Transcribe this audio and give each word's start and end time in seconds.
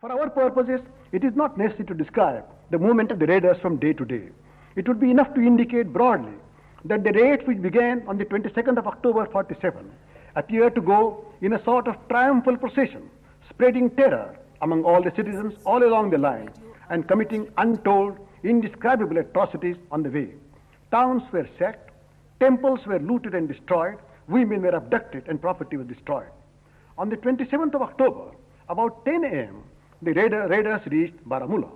For 0.00 0.12
our 0.12 0.30
purposes, 0.30 0.80
it 1.12 1.22
is 1.22 1.36
not 1.36 1.58
necessary 1.58 1.84
to 1.86 1.94
describe 1.94 2.44
the 2.70 2.78
movement 2.78 3.10
of 3.10 3.18
the 3.18 3.26
raiders 3.26 3.58
from 3.60 3.76
day 3.76 3.92
to 3.92 4.04
day. 4.06 4.28
It 4.74 4.88
would 4.88 5.00
be 5.00 5.10
enough 5.10 5.34
to 5.34 5.40
indicate 5.40 5.92
broadly 5.92 6.32
that 6.86 7.04
the 7.04 7.12
raids 7.12 7.42
which 7.46 7.60
began 7.60 8.04
on 8.06 8.16
the 8.16 8.24
22nd 8.24 8.78
of 8.78 8.86
October 8.86 9.26
47 9.26 9.90
appear 10.36 10.70
to 10.70 10.80
go 10.80 11.26
in 11.42 11.52
a 11.52 11.62
sort 11.62 11.88
of 11.88 11.96
triumphal 12.08 12.56
procession, 12.56 13.10
spreading 13.50 13.90
terror 13.90 14.34
among 14.62 14.84
all 14.84 15.02
the 15.02 15.12
citizens 15.14 15.54
all 15.66 15.84
along 15.84 16.08
the 16.08 16.18
line 16.18 16.48
and 16.88 17.06
committing 17.06 17.46
untold, 17.58 18.16
indescribable 18.44 19.18
atrocities 19.18 19.76
on 19.90 20.02
the 20.02 20.10
way. 20.10 20.32
Towns 20.90 21.22
were 21.32 21.48
sacked, 21.58 21.90
temples 22.40 22.80
were 22.86 22.98
looted 22.98 23.34
and 23.34 23.46
destroyed, 23.46 23.98
women 24.26 24.62
were 24.62 24.70
abducted 24.70 25.28
and 25.28 25.40
property 25.40 25.76
was 25.76 25.86
destroyed. 25.86 26.30
On 26.96 27.08
the 27.08 27.16
27th 27.16 27.74
of 27.74 27.82
October, 27.82 28.30
about 28.68 29.04
10 29.04 29.24
a.m., 29.24 29.62
the 30.02 30.12
raider, 30.12 30.46
raiders 30.48 30.80
reached 30.86 31.16
Baramulla. 31.28 31.70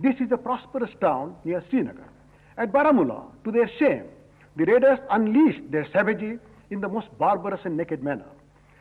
This 0.00 0.16
is 0.20 0.32
a 0.32 0.36
prosperous 0.36 0.90
town 1.00 1.36
near 1.44 1.62
Srinagar. 1.70 2.08
At 2.56 2.72
Baramulla, 2.72 3.24
to 3.44 3.52
their 3.52 3.70
shame, 3.78 4.04
the 4.56 4.64
raiders 4.64 4.98
unleashed 5.10 5.70
their 5.70 5.86
savagery 5.92 6.38
in 6.70 6.80
the 6.80 6.88
most 6.88 7.06
barbarous 7.18 7.60
and 7.64 7.76
naked 7.76 8.02
manner. 8.02 8.26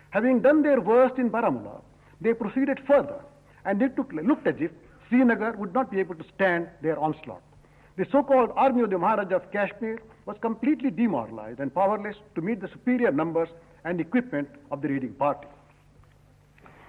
Having 0.09 0.41
done 0.41 0.63
their 0.63 0.81
worst 0.81 1.17
in 1.17 1.29
Baramulla, 1.29 1.81
they 2.19 2.33
proceeded 2.33 2.79
further, 2.87 3.21
and 3.65 3.81
it 3.81 3.95
took, 3.95 4.11
looked 4.13 4.47
as 4.47 4.55
if 4.59 4.71
Srinagar 5.09 5.53
would 5.57 5.73
not 5.73 5.91
be 5.91 5.99
able 5.99 6.15
to 6.15 6.25
stand 6.35 6.67
their 6.81 6.97
onslaught. 6.97 7.41
The 7.97 8.05
so-called 8.11 8.51
army 8.55 8.83
of 8.83 8.91
the 8.91 8.99
Maharaja 8.99 9.37
of 9.37 9.51
Kashmir 9.51 9.97
was 10.27 10.37
completely 10.39 10.91
demoralized 10.91 11.59
and 11.59 11.73
powerless 11.73 12.15
to 12.35 12.41
meet 12.41 12.61
the 12.61 12.67
superior 12.67 13.11
numbers 13.11 13.49
and 13.85 13.99
equipment 13.99 14.47
of 14.71 14.83
the 14.83 14.89
raiding 14.89 15.13
party. 15.13 15.47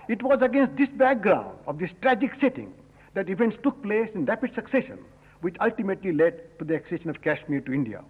It 0.06 0.22
was 0.22 0.40
against 0.42 0.76
this 0.76 0.90
background 0.90 1.56
of 1.66 1.78
this 1.78 1.90
tragic 2.02 2.32
setting 2.42 2.74
that 3.14 3.30
events 3.30 3.56
took 3.62 3.82
place 3.82 4.10
in 4.14 4.26
rapid 4.26 4.54
succession, 4.54 4.98
which 5.40 5.56
ultimately 5.62 6.12
led 6.12 6.58
to 6.58 6.66
the 6.66 6.74
accession 6.74 7.08
of 7.08 7.22
Kashmir 7.22 7.62
to 7.62 7.72
India. 7.72 8.04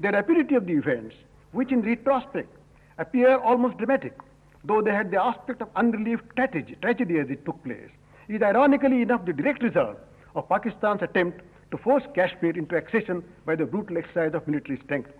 The 0.00 0.10
rapidity 0.10 0.54
of 0.54 0.66
the 0.66 0.74
events, 0.74 1.14
which 1.52 1.72
in 1.72 1.80
retrospect 1.80 2.54
appear 2.98 3.38
almost 3.38 3.78
dramatic, 3.78 4.18
though 4.64 4.82
they 4.82 4.92
had 4.92 5.10
the 5.10 5.22
aspect 5.22 5.62
of 5.62 5.68
unrelieved 5.76 6.24
tragedy, 6.36 6.76
tragedy 6.82 7.18
as 7.20 7.30
it 7.30 7.46
took 7.46 7.62
place, 7.64 7.90
is 8.28 8.42
ironically 8.42 9.00
enough 9.00 9.24
the 9.24 9.32
direct 9.32 9.62
result 9.62 9.96
of 10.34 10.46
Pakistan's 10.50 11.00
attempt 11.00 11.40
to 11.74 11.82
force 11.82 12.04
Kashmir 12.14 12.56
into 12.56 12.76
accession 12.76 13.24
by 13.44 13.56
the 13.56 13.66
brutal 13.66 13.98
exercise 13.98 14.32
of 14.32 14.46
military 14.46 14.80
strength. 14.84 15.10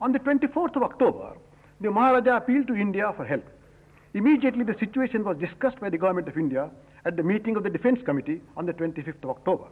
On 0.00 0.10
the 0.10 0.18
24th 0.18 0.74
of 0.74 0.82
October, 0.82 1.34
the 1.82 1.90
Maharaja 1.90 2.38
appealed 2.38 2.66
to 2.68 2.74
India 2.74 3.12
for 3.14 3.26
help. 3.26 3.44
Immediately, 4.14 4.64
the 4.64 4.74
situation 4.80 5.22
was 5.22 5.36
discussed 5.36 5.78
by 5.80 5.90
the 5.90 5.98
government 5.98 6.28
of 6.28 6.38
India 6.38 6.70
at 7.04 7.18
the 7.18 7.22
meeting 7.22 7.56
of 7.56 7.62
the 7.62 7.68
Defense 7.68 8.00
Committee 8.06 8.40
on 8.56 8.64
the 8.64 8.72
25th 8.72 9.22
of 9.22 9.30
October. 9.30 9.66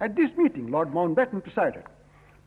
At 0.00 0.14
this 0.14 0.30
meeting, 0.36 0.70
Lord 0.70 0.92
Mountbatten 0.92 1.42
presided. 1.42 1.82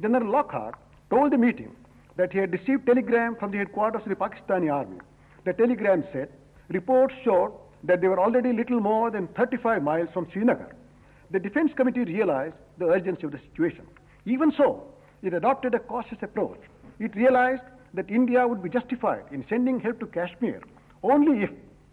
General 0.01 0.31
Lockhart 0.31 0.75
told 1.09 1.33
the 1.33 1.37
meeting 1.37 1.75
that 2.15 2.31
he 2.31 2.39
had 2.39 2.53
received 2.53 2.87
a 2.87 2.93
telegram 2.95 3.35
from 3.35 3.51
the 3.51 3.57
headquarters 3.57 4.03
of 4.03 4.09
the 4.09 4.15
Pakistani 4.15 4.73
army. 4.73 4.99
The 5.43 5.51
telegram 5.51 6.05
said, 6.13 6.29
reports 6.69 7.15
showed 7.25 7.51
that 7.83 7.99
they 7.99 8.07
were 8.07 8.19
already 8.19 8.53
little 8.53 8.79
more 8.79 9.11
than 9.11 9.27
35 9.27 9.83
miles 9.83 10.07
from 10.13 10.25
Srinagar. 10.31 10.73
The 11.31 11.39
Defense 11.39 11.71
Committee 11.75 12.05
realized 12.05 12.55
the 12.79 12.85
urgency 12.85 13.25
of 13.25 13.31
the 13.31 13.39
situation. 13.51 13.85
Even 14.25 14.51
so, 14.57 14.83
it 15.21 15.33
adopted 15.33 15.75
a 15.75 15.79
cautious 15.79 16.17
approach. 16.21 16.59
It 16.99 17.15
realized 17.15 17.61
that 17.93 18.09
India 18.09 18.47
would 18.47 18.63
be 18.63 18.69
justified 18.69 19.23
in 19.31 19.45
sending 19.49 19.79
help 19.79 19.99
to 19.99 20.07
Kashmir 20.07 20.61
only 21.03 21.43
if 21.43 21.49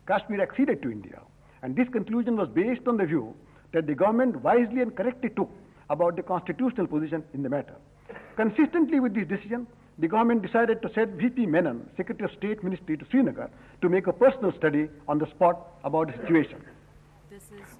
Kashmir 0.06 0.40
acceded 0.40 0.82
to 0.82 0.90
India. 0.90 1.20
And 1.62 1.76
this 1.76 1.88
conclusion 1.88 2.36
was 2.36 2.48
based 2.48 2.86
on 2.86 2.96
the 2.96 3.04
view 3.04 3.34
that 3.72 3.86
the 3.86 3.94
government 3.94 4.42
wisely 4.42 4.80
and 4.80 4.96
correctly 4.96 5.30
took 5.36 5.50
about 5.90 6.16
the 6.16 6.22
constitutional 6.22 6.86
position 6.86 7.22
in 7.34 7.42
the 7.42 7.48
matter. 7.48 7.74
Consistently 8.36 9.00
with 9.00 9.14
this 9.14 9.28
decision, 9.28 9.66
the 9.98 10.08
government 10.08 10.42
decided 10.42 10.82
to 10.82 10.92
send 10.94 11.14
V.P. 11.14 11.46
Menon, 11.46 11.88
Secretary 11.96 12.30
of 12.30 12.36
State 12.36 12.62
Ministry, 12.62 12.96
to 12.96 13.06
Srinagar 13.10 13.50
to 13.80 13.88
make 13.88 14.06
a 14.06 14.12
personal 14.12 14.52
study 14.56 14.88
on 15.08 15.18
the 15.18 15.26
spot 15.30 15.72
about 15.84 16.08
the 16.08 16.22
situation. 16.22 16.62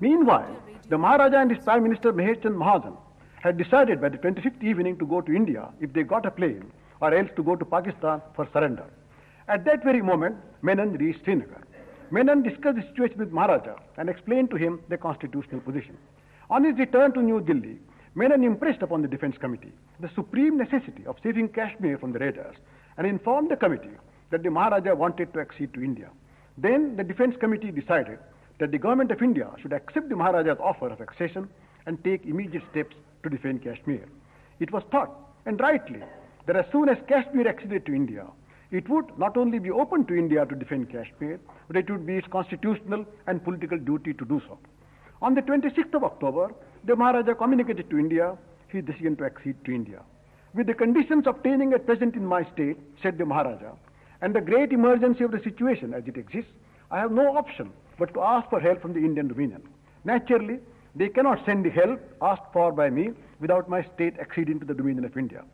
Meanwhile, 0.01 0.57
the 0.89 0.99
Maharaja 0.99 1.39
and 1.39 1.51
his 1.51 1.63
Prime 1.65 1.83
Minister 1.83 2.13
Mehr 2.13 2.35
Chand 2.35 2.57
Mahajan 2.57 2.97
had 3.41 3.57
decided 3.57 4.01
by 4.01 4.09
the 4.09 4.19
25th 4.19 4.63
evening 4.63 4.99
to 4.99 5.07
go 5.07 5.21
to 5.21 5.33
India 5.33 5.69
if 5.81 5.93
they 5.93 6.03
got 6.03 6.27
a 6.27 6.31
plane, 6.31 6.71
or 7.01 7.15
else 7.15 7.31
to 7.37 7.43
go 7.43 7.57
to 7.57 7.65
Pakistan 7.65 8.21
for 8.35 8.49
surrender. 8.53 8.87
At 9.49 9.65
that 9.65 9.85
very 9.85 10.03
moment, 10.03 10.37
Menon 10.63 10.95
reached 10.95 11.25
Srinagar. 11.25 11.63
Menon 12.11 12.43
discussed 12.43 12.77
the 12.77 12.83
situation 12.83 13.19
with 13.19 13.33
Maharaja 13.33 13.77
and 13.97 14.09
explained 14.09 14.51
to 14.51 14.57
him 14.57 14.81
the 14.89 14.97
constitutional 14.97 15.61
position. 15.61 15.97
On 16.51 16.65
his 16.65 16.77
return 16.79 17.13
to 17.13 17.23
New 17.23 17.41
Delhi, 17.41 17.79
Menon 18.15 18.45
impressed 18.45 18.83
upon 18.83 19.03
the 19.03 19.09
Defense 19.09 19.37
Committee 19.39 19.73
the 20.01 20.11
supreme 20.15 20.57
necessity 20.57 21.05
of 21.07 21.17
saving 21.23 21.49
Kashmir 21.49 21.99
from 21.99 22.13
the 22.13 22.19
raiders 22.19 22.57
and 22.97 23.07
informed 23.07 23.51
the 23.51 23.57
committee 23.57 23.97
that 24.31 24.43
the 24.43 24.51
Maharaja 24.51 24.95
wanted 24.95 25.33
to 25.33 25.41
accede 25.41 25.73
to 25.75 25.83
India. 25.83 26.09
Then 26.59 26.97
the 26.97 27.05
Defense 27.05 27.37
Committee 27.39 27.71
decided 27.71 28.19
that 28.59 28.73
the 28.73 28.79
government 28.79 29.11
of 29.11 29.23
India 29.23 29.51
should 29.61 29.73
accept 29.73 30.09
the 30.09 30.17
Maharaja's 30.17 30.59
offer 30.61 30.89
of 30.89 31.01
accession 31.01 31.49
and 31.87 32.03
take 32.05 32.25
immediate 32.25 32.63
steps 32.71 32.97
to 33.23 33.29
defend 33.29 33.63
Kashmir. 33.63 34.05
It 34.61 34.73
was 34.73 34.83
thought, 34.91 35.11
and 35.45 35.61
rightly, 35.61 36.01
that 36.47 36.57
as 36.57 36.65
soon 36.73 36.89
as 36.89 36.97
Kashmir 37.09 37.47
acceded 37.47 37.85
to 37.87 37.95
India, 37.95 38.27
it 38.71 38.89
would 38.89 39.07
not 39.19 39.37
only 39.37 39.59
be 39.59 39.71
open 39.71 40.05
to 40.07 40.15
India 40.15 40.45
to 40.47 40.55
defend 40.55 40.91
Kashmir, 40.91 41.39
but 41.69 41.77
it 41.77 41.91
would 41.91 42.07
be 42.07 42.17
its 42.17 42.27
constitutional 42.29 43.05
and 43.27 43.45
political 43.45 43.79
duty 43.79 44.13
to 44.15 44.25
do 44.25 44.41
so. 44.49 44.59
On 45.23 45.35
the 45.35 45.43
26th 45.43 45.95
of 45.95 46.05
October, 46.05 46.53
the 46.85 46.97
Maharaja 46.97 47.35
communicated 47.35 47.89
to 47.91 47.99
India 47.99 48.37
his 48.69 48.85
decision 48.85 49.17
to 49.17 49.25
accede 49.25 49.57
to 49.65 49.73
India. 49.73 50.03
With 50.55 50.67
the 50.67 50.75
conditions 50.75 51.27
obtaining 51.27 51.73
at 51.73 51.87
present 51.87 52.15
in 52.17 52.25
my 52.27 52.45
state, 52.53 52.79
said 53.03 53.19
the 53.19 53.27
Maharaja, 53.27 53.73
and 54.21 54.35
the 54.35 54.41
great 54.41 54.73
emergency 54.73 55.25
of 55.25 55.31
the 55.31 55.41
situation 55.41 55.95
as 55.95 56.05
it 56.07 56.17
exists, 56.17 56.51
I 56.91 56.99
have 56.99 57.13
no 57.13 57.37
option 57.37 57.71
but 57.99 58.13
to 58.15 58.21
ask 58.21 58.49
for 58.51 58.61
help 58.61 58.81
from 58.83 58.93
the 58.93 59.01
Indian 59.01 59.29
Dominion. 59.29 59.63
Naturally, 60.05 60.59
they 60.95 61.09
cannot 61.09 61.45
send 61.45 61.65
the 61.65 61.71
help 61.71 62.01
asked 62.23 62.53
for 62.53 62.73
by 62.73 62.89
me 62.91 63.11
without 63.41 63.69
my 63.69 63.83
state 63.95 64.15
acceding 64.19 64.61
to 64.61 64.67
the 64.67 64.75
Dominion 64.75 65.05
of 65.05 65.17
India. 65.17 65.45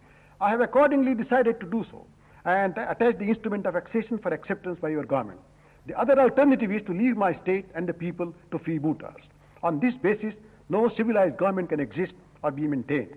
I 0.41 0.51
have 0.51 0.61
accordingly 0.61 1.15
decided 1.15 1.61
to 1.61 1.67
do 1.67 1.85
so 1.91 2.07
and 2.45 2.77
attach 2.77 3.19
the 3.19 3.25
instrument 3.25 3.67
of 3.67 3.75
accession 3.75 4.19
for 4.19 4.33
acceptance 4.33 4.79
by 4.81 4.91
your 4.91 5.05
government. 5.05 5.41
The 5.87 5.99
other 5.99 6.19
alternative 6.21 6.71
is 6.71 6.83
to 6.87 6.93
leave 6.93 7.17
my 7.17 7.35
state 7.43 7.67
and 7.75 7.89
the 7.89 7.93
people 7.93 8.35
to 8.51 8.59
freebooters. 8.59 9.23
On 9.63 9.81
this 9.81 9.95
basis, 10.03 10.35
no 10.69 10.91
civilized 10.97 11.37
government 11.37 11.71
can 11.71 11.81
exist 11.81 12.13
or 12.43 12.51
be 12.51 12.67
maintained. 12.67 13.17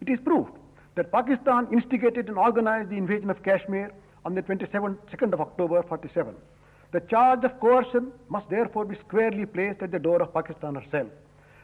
It 0.00 0.08
is 0.08 0.18
proved 0.24 0.52
that 0.96 1.12
Pakistan 1.12 1.68
instigated 1.72 2.28
and 2.28 2.38
organized 2.38 2.90
the 2.90 2.96
invasion 2.96 3.30
of 3.30 3.42
Kashmir 3.42 3.90
on 4.24 4.34
the 4.34 4.42
22nd 4.42 5.32
of 5.32 5.40
October 5.40 5.82
47. 5.82 6.34
The 6.92 7.00
charge 7.00 7.44
of 7.44 7.58
coercion 7.60 8.12
must 8.28 8.48
therefore 8.48 8.84
be 8.84 8.96
squarely 9.06 9.46
placed 9.46 9.82
at 9.82 9.90
the 9.90 9.98
door 9.98 10.22
of 10.22 10.32
Pakistan 10.32 10.76
herself. 10.76 11.08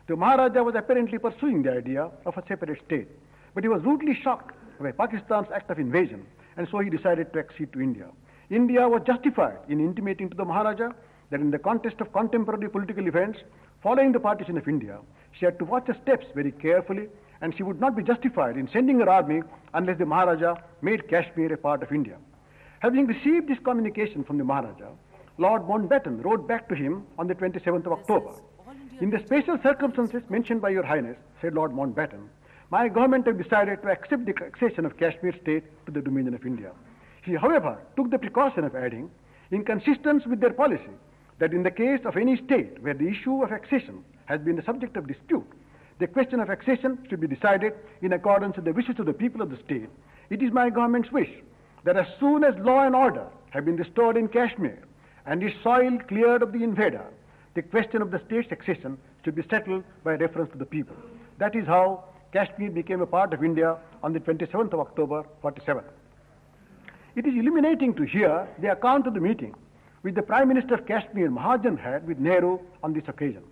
The 0.09 0.17
Maharaja 0.17 0.63
was 0.63 0.75
apparently 0.75 1.19
pursuing 1.19 1.63
the 1.63 1.73
idea 1.73 2.11
of 2.27 2.37
a 2.37 2.45
separate 2.49 2.83
state, 2.85 3.09
but 3.55 3.63
he 3.63 3.69
was 3.69 3.83
rudely 3.85 4.15
shocked 4.15 4.57
by 4.81 4.91
Pakistan's 4.91 5.47
act 5.55 5.71
of 5.71 5.79
invasion, 5.79 6.27
and 6.57 6.67
so 6.69 6.81
he 6.81 6.91
decided 6.91 7.33
to 7.33 7.39
accede 7.39 7.73
to 7.75 7.81
India. 7.81 8.07
India 8.51 8.89
was 8.89 9.03
justified 9.07 9.59
in 9.69 9.79
intimating 9.79 10.29
to 10.29 10.37
the 10.37 10.45
Maharaja 10.45 10.91
that 11.31 11.41
in 11.41 11.53
the 11.53 11.59
context 11.59 12.01
of 12.01 12.13
contemporary 12.13 12.69
political 12.69 13.07
events 13.07 13.39
following 13.83 14.11
the 14.11 14.19
partition 14.19 14.59
of 14.59 14.67
India, 14.67 14.99
she 15.39 15.45
had 15.45 15.59
to 15.61 15.65
watch 15.65 15.87
her 15.87 15.97
steps 16.03 16.27
very 16.35 16.51
carefully, 16.51 17.09
and 17.41 17.57
she 17.57 17.63
would 17.63 17.81
not 17.81 17.97
be 17.97 18.03
justified 18.03 18.57
in 18.57 18.69
sending 18.73 18.99
her 18.99 19.09
army 19.09 19.43
unless 19.75 19.99
the 19.99 20.07
Maharaja 20.07 20.57
made 20.83 21.09
Kashmir 21.09 21.53
a 21.53 21.57
part 21.57 21.83
of 21.85 21.93
India. 21.93 22.17
Having 22.81 23.07
received 23.07 23.49
this 23.49 23.59
communication 23.61 24.25
from 24.25 24.39
the 24.39 24.45
Maharaja, 24.45 24.89
Lord 25.41 25.63
Mountbatten 25.63 26.23
wrote 26.23 26.47
back 26.47 26.69
to 26.69 26.75
him 26.75 27.07
on 27.19 27.27
the 27.27 27.35
27th 27.35 27.87
of 27.87 27.93
October. 27.93 28.35
In 29.01 29.09
the 29.09 29.21
special 29.25 29.59
circumstances 29.63 30.23
mentioned 30.29 30.61
by 30.61 30.69
Your 30.69 30.83
Highness, 30.83 31.17
said 31.41 31.55
Lord 31.55 31.73
Mountbatten, 31.73 32.29
my 32.69 32.89
government 32.89 33.27
have 33.27 33.43
decided 33.43 33.81
to 33.81 33.89
accept 33.89 34.27
the 34.27 34.35
accession 34.45 34.85
of 34.85 34.99
Kashmir 34.99 35.33
state 35.41 35.65
to 35.87 35.93
the 35.93 36.03
Dominion 36.03 36.35
of 36.35 36.45
India. 36.45 36.73
He, 37.25 37.37
however, 37.37 37.79
took 37.97 38.11
the 38.11 38.19
precaution 38.19 38.65
of 38.65 38.77
adding, 38.77 39.11
in 39.51 39.65
consistence 39.65 40.27
with 40.27 40.41
their 40.41 40.53
policy, 40.53 40.93
that 41.39 41.55
in 41.55 41.63
the 41.63 41.71
case 41.71 42.01
of 42.05 42.19
any 42.19 42.37
state 42.45 42.79
where 42.83 42.93
the 42.93 43.09
issue 43.09 43.43
of 43.43 43.51
accession 43.51 44.05
has 44.27 44.43
been 44.43 44.57
the 44.57 44.63
subject 44.65 44.99
of 44.99 45.09
dispute, 45.09 45.51
the 46.01 46.07
question 46.07 46.41
of 46.41 46.51
accession 46.51 46.99
should 47.09 47.21
be 47.21 47.27
decided 47.27 47.73
in 48.03 48.13
accordance 48.13 48.57
with 48.57 48.67
the 48.67 48.75
wishes 48.75 48.99
of 48.99 49.07
the 49.07 49.15
people 49.15 49.41
of 49.41 49.49
the 49.49 49.59
state. 49.65 49.89
It 50.29 50.43
is 50.43 50.53
my 50.53 50.69
government's 50.69 51.11
wish 51.11 51.31
that 51.85 51.97
as 51.97 52.07
soon 52.21 52.45
as 52.45 52.55
law 52.59 52.85
and 52.85 52.95
order 52.95 53.27
have 53.53 53.65
been 53.65 53.77
restored 53.77 54.19
in 54.19 54.29
Kashmir 54.29 54.79
and 55.31 55.45
its 55.45 55.57
soil 55.63 55.97
cleared 56.09 56.43
of 56.43 56.53
the 56.53 56.63
invader, 56.65 57.05
the 57.55 57.63
question 57.63 58.03
of 58.03 58.11
the 58.11 58.21
state's 58.27 58.51
accession 58.51 58.99
should 59.25 59.37
be 59.37 59.45
settled 59.49 59.85
by 60.03 60.15
reference 60.15 60.51
to 60.51 60.59
the 60.59 60.67
people. 60.67 60.97
That 61.39 61.55
is 61.55 61.67
how 61.67 62.05
Kashmir 62.33 62.71
became 62.71 63.01
a 63.01 63.07
part 63.07 63.33
of 63.33 63.45
India 63.45 63.77
on 64.03 64.13
the 64.13 64.19
27th 64.19 64.73
of 64.73 64.81
October 64.81 65.25
47. 65.41 65.85
It 67.15 67.27
is 67.27 67.35
illuminating 67.35 67.95
to 67.95 68.03
hear 68.03 68.49
the 68.61 68.73
account 68.73 69.07
of 69.07 69.15
the 69.15 69.21
meeting 69.21 69.55
which 70.03 70.17
the 70.17 70.23
Prime 70.23 70.49
Minister 70.49 70.75
of 70.75 70.87
Kashmir, 70.87 71.31
Mahajan, 71.31 71.79
had 71.79 72.09
with 72.09 72.19
Nehru 72.19 72.59
on 72.83 72.93
this 72.93 73.05
occasion. 73.07 73.43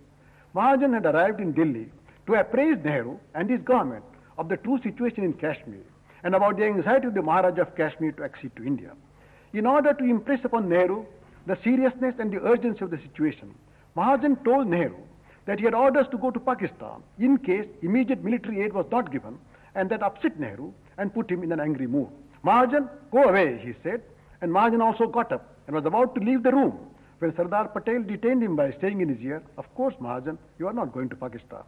Mahajan 0.53 0.93
had 0.93 1.05
arrived 1.05 1.39
in 1.39 1.53
Delhi 1.53 1.89
to 2.27 2.35
appraise 2.35 2.77
Nehru 2.83 3.17
and 3.35 3.49
his 3.49 3.61
government 3.61 4.03
of 4.37 4.49
the 4.49 4.57
true 4.57 4.81
situation 4.81 5.23
in 5.23 5.31
Kashmir 5.33 5.85
and 6.23 6.35
about 6.35 6.57
the 6.57 6.65
anxiety 6.65 7.07
of 7.07 7.13
the 7.13 7.21
Maharaja 7.21 7.61
of 7.61 7.75
Kashmir 7.77 8.11
to 8.13 8.23
accede 8.23 8.53
to 8.57 8.65
India. 8.65 8.91
In 9.53 9.65
order 9.65 9.93
to 9.93 10.03
impress 10.03 10.43
upon 10.43 10.67
Nehru 10.67 11.05
the 11.45 11.57
seriousness 11.63 12.15
and 12.19 12.31
the 12.31 12.41
urgency 12.41 12.83
of 12.83 12.91
the 12.91 12.97
situation, 12.97 13.53
Mahajan 13.95 14.43
told 14.43 14.67
Nehru 14.67 14.95
that 15.45 15.59
he 15.59 15.65
had 15.65 15.73
orders 15.73 16.07
to 16.11 16.17
go 16.17 16.31
to 16.31 16.39
Pakistan 16.39 17.01
in 17.17 17.37
case 17.37 17.65
immediate 17.81 18.23
military 18.23 18.61
aid 18.63 18.73
was 18.73 18.85
not 18.91 19.11
given 19.11 19.37
and 19.75 19.89
that 19.89 20.03
upset 20.03 20.39
Nehru 20.39 20.71
and 20.97 21.13
put 21.13 21.29
him 21.29 21.43
in 21.43 21.51
an 21.51 21.59
angry 21.59 21.87
mood. 21.87 22.09
Mahajan, 22.45 22.89
go 23.11 23.23
away, 23.23 23.59
he 23.63 23.73
said, 23.83 24.01
and 24.41 24.51
Mahajan 24.51 24.81
also 24.81 25.07
got 25.07 25.31
up 25.31 25.55
and 25.67 25.75
was 25.75 25.85
about 25.85 26.15
to 26.15 26.21
leave 26.21 26.43
the 26.43 26.51
room 26.51 26.77
when 27.19 27.35
Sardar 27.35 27.67
Patel 27.67 28.03
detained 28.03 28.43
him 28.43 28.55
by 28.55 28.73
saying 28.79 29.01
in 29.01 29.09
his 29.09 29.19
ear, 29.21 29.43
Of 29.57 29.73
course, 29.75 29.95
Mahajan, 29.99 30.37
you 30.57 30.67
are 30.67 30.73
not 30.73 30.93
going 30.93 31.09
to 31.09 31.15
Pakistan. 31.15 31.63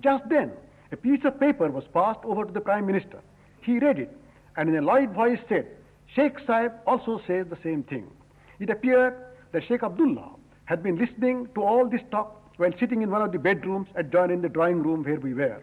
Just 0.00 0.28
then, 0.28 0.52
a 0.90 0.96
piece 0.96 1.24
of 1.24 1.38
paper 1.38 1.68
was 1.70 1.84
passed 1.92 2.20
over 2.24 2.44
to 2.44 2.52
the 2.52 2.60
Prime 2.60 2.86
Minister. 2.86 3.18
He 3.60 3.78
read 3.78 3.98
it 3.98 4.16
and 4.58 4.68
in 4.68 4.76
a 4.76 4.82
loud 4.82 5.14
voice 5.14 5.38
said, 5.48 5.66
Sheikh 6.14 6.38
Sahib 6.44 6.72
also 6.86 7.20
says 7.26 7.46
the 7.48 7.58
same 7.62 7.84
thing. 7.84 8.10
It 8.60 8.70
appeared 8.70 9.14
that 9.52 9.64
Sheikh 9.64 9.82
Abdullah 9.82 10.30
had 10.64 10.82
been 10.82 10.98
listening 10.98 11.48
to 11.54 11.62
all 11.62 11.88
this 11.88 12.02
talk 12.10 12.34
while 12.56 12.72
sitting 12.78 13.02
in 13.02 13.10
one 13.10 13.22
of 13.22 13.32
the 13.32 13.38
bedrooms 13.38 13.88
adjoining 13.94 14.42
the 14.42 14.48
drawing 14.48 14.82
room 14.82 15.04
where 15.04 15.20
we 15.20 15.32
were. 15.32 15.62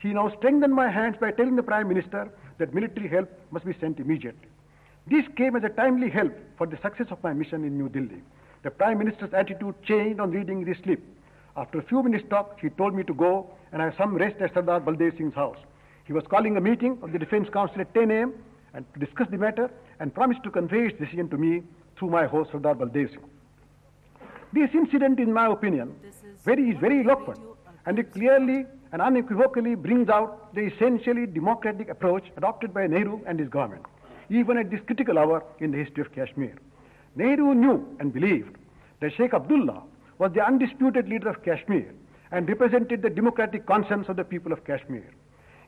He 0.00 0.12
now 0.12 0.30
strengthened 0.38 0.72
my 0.72 0.88
hands 0.88 1.16
by 1.20 1.32
telling 1.32 1.56
the 1.56 1.62
Prime 1.62 1.88
Minister 1.88 2.30
that 2.58 2.72
military 2.72 3.08
help 3.08 3.28
must 3.50 3.66
be 3.66 3.74
sent 3.80 3.98
immediately. 3.98 4.48
This 5.08 5.24
came 5.36 5.56
as 5.56 5.64
a 5.64 5.68
timely 5.70 6.10
help 6.10 6.32
for 6.56 6.66
the 6.66 6.78
success 6.80 7.06
of 7.10 7.22
my 7.22 7.32
mission 7.32 7.64
in 7.64 7.76
New 7.76 7.88
Delhi. 7.88 8.22
The 8.62 8.70
Prime 8.70 8.98
Minister's 8.98 9.34
attitude 9.34 9.74
changed 9.82 10.20
on 10.20 10.30
reading 10.30 10.64
this 10.64 10.78
slip. 10.84 11.02
After 11.56 11.78
a 11.78 11.82
few 11.82 12.02
minutes' 12.02 12.28
talk, 12.30 12.60
he 12.60 12.68
told 12.70 12.94
me 12.94 13.02
to 13.04 13.14
go 13.14 13.50
and 13.72 13.82
have 13.82 13.94
some 13.98 14.14
rest 14.14 14.36
at 14.40 14.54
Sardar 14.54 14.80
Baldev 14.80 15.16
Singh's 15.16 15.34
house. 15.34 15.58
He 16.04 16.12
was 16.12 16.24
calling 16.28 16.56
a 16.56 16.60
meeting 16.60 16.98
of 17.02 17.12
the 17.12 17.18
Defense 17.18 17.48
Council 17.50 17.80
at 17.80 17.92
10 17.94 18.10
a.m. 18.10 18.34
and 18.74 18.84
to 18.94 19.00
discuss 19.00 19.26
the 19.30 19.38
matter 19.38 19.70
and 19.98 20.14
promised 20.14 20.44
to 20.44 20.50
convey 20.50 20.84
his 20.84 20.92
decision 20.98 21.28
to 21.30 21.36
me 21.36 21.62
through 21.98 22.10
my 22.10 22.26
host 22.26 22.50
Sardar 22.52 22.74
Baldev 22.74 23.10
Singh. 23.10 23.24
This 24.52 24.70
incident, 24.72 25.18
in 25.18 25.32
my 25.32 25.46
opinion, 25.46 25.94
very, 26.44 26.70
is 26.70 26.78
very 26.78 27.04
eloquent 27.04 27.40
and 27.86 27.98
it 27.98 28.12
clearly 28.12 28.66
and 28.92 29.02
unequivocally 29.02 29.74
brings 29.74 30.08
out 30.08 30.54
the 30.54 30.62
essentially 30.62 31.26
democratic 31.26 31.88
approach 31.90 32.24
adopted 32.36 32.72
by 32.72 32.86
Nehru 32.86 33.20
and 33.26 33.38
his 33.38 33.48
government, 33.48 33.84
even 34.30 34.56
at 34.56 34.70
this 34.70 34.80
critical 34.86 35.18
hour 35.18 35.42
in 35.58 35.70
the 35.70 35.78
history 35.78 36.02
of 36.02 36.12
Kashmir. 36.14 36.54
Nehru 37.16 37.54
knew 37.54 37.96
and 38.00 38.12
believed 38.12 38.56
that 39.00 39.12
Sheikh 39.14 39.34
Abdullah 39.34 39.82
was 40.18 40.32
the 40.32 40.44
undisputed 40.44 41.08
leader 41.08 41.28
of 41.28 41.42
Kashmir 41.42 41.92
and 42.30 42.48
represented 42.48 43.02
the 43.02 43.10
democratic 43.10 43.66
conscience 43.66 44.08
of 44.08 44.16
the 44.16 44.24
people 44.24 44.52
of 44.52 44.64
Kashmir. 44.64 45.04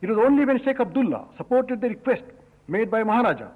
It 0.01 0.09
was 0.09 0.19
only 0.19 0.45
when 0.45 0.63
Sheikh 0.65 0.81
Abdullah 0.81 1.27
supported 1.37 1.81
the 1.81 1.89
request 1.89 2.23
made 2.69 2.91
by 2.91 3.03
Maharaja, 3.03 3.49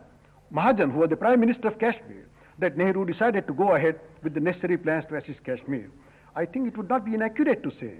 Mahajan, 0.53 0.93
who 0.93 0.99
was 1.01 1.11
the 1.11 1.17
Prime 1.17 1.41
Minister 1.41 1.69
of 1.69 1.79
Kashmir, 1.79 2.27
that 2.59 2.77
Nehru 2.77 3.05
decided 3.05 3.47
to 3.47 3.53
go 3.53 3.75
ahead 3.75 3.99
with 4.23 4.35
the 4.35 4.41
necessary 4.41 4.77
plans 4.77 5.05
to 5.09 5.17
assist 5.17 5.43
Kashmir. 5.45 5.91
I 6.37 6.45
think 6.45 6.69
it 6.69 6.77
would 6.77 6.89
not 6.89 7.05
be 7.05 7.15
inaccurate 7.15 7.63
to 7.63 7.71
say 7.81 7.95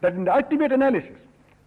that 0.00 0.14
in 0.14 0.24
the 0.24 0.34
ultimate 0.34 0.72
analysis, 0.72 1.18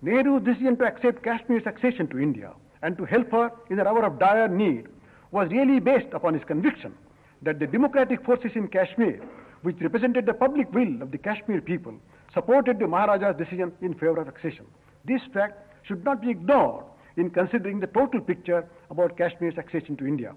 Nehru's 0.02 0.44
decision 0.44 0.78
to 0.78 0.86
accept 0.86 1.24
Kashmir's 1.24 1.66
accession 1.66 2.08
to 2.08 2.20
India 2.20 2.52
and 2.82 2.98
to 2.98 3.06
help 3.06 3.32
her 3.32 3.52
in 3.70 3.78
her 3.78 3.88
hour 3.88 4.06
of 4.06 4.20
dire 4.20 4.48
need 4.48 4.88
was 5.32 5.50
really 5.52 5.80
based 5.80 6.14
upon 6.14 6.34
his 6.34 6.44
conviction 6.44 6.94
that 7.42 7.60
the 7.60 7.68
democratic 7.68 8.24
forces 8.26 8.52
in 8.56 8.68
Kashmir, 8.68 9.22
which 9.62 9.78
represented 9.82 10.26
the 10.26 10.34
public 10.34 10.72
will 10.74 11.02
of 11.02 11.12
the 11.12 11.18
Kashmir 11.18 11.62
people, 11.62 11.94
supported 12.34 12.80
the 12.80 12.88
Maharaja's 12.88 13.38
decision 13.38 13.72
in 13.82 13.94
favor 13.94 14.22
of 14.22 14.28
accession. 14.28 14.66
This 15.06 15.22
fact 15.34 15.58
should 15.86 16.04
not 16.04 16.22
be 16.22 16.30
ignored 16.30 16.86
in 17.18 17.30
considering 17.30 17.80
the 17.80 17.88
total 17.88 18.22
picture 18.22 18.66
about 18.90 19.18
Kashmir's 19.18 19.58
accession 19.58 19.96
to 19.98 20.06
India. 20.06 20.34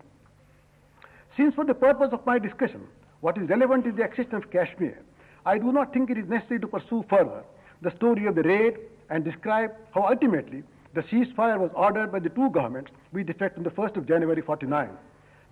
Since 1.36 1.54
for 1.54 1.64
the 1.64 1.74
purpose 1.74 2.08
of 2.12 2.24
my 2.24 2.38
discussion, 2.38 2.86
what 3.20 3.36
is 3.36 3.48
relevant 3.48 3.86
is 3.86 3.94
the 3.94 4.04
accession 4.04 4.36
of 4.36 4.50
Kashmir, 4.50 4.98
I 5.44 5.58
do 5.58 5.70
not 5.70 5.92
think 5.92 6.08
it 6.10 6.16
is 6.16 6.26
necessary 6.28 6.60
to 6.60 6.66
pursue 6.66 7.04
further 7.10 7.44
the 7.82 7.90
story 7.96 8.26
of 8.26 8.34
the 8.34 8.42
raid 8.42 8.78
and 9.10 9.22
describe 9.22 9.70
how 9.94 10.08
ultimately 10.08 10.62
the 10.94 11.02
ceasefire 11.02 11.58
was 11.58 11.70
ordered 11.74 12.10
by 12.10 12.20
the 12.20 12.30
two 12.30 12.48
governments 12.50 12.90
with 13.12 13.28
effect 13.28 13.58
on 13.58 13.64
the 13.64 13.70
1st 13.70 13.98
of 13.98 14.08
January 14.08 14.40
49. 14.40 14.88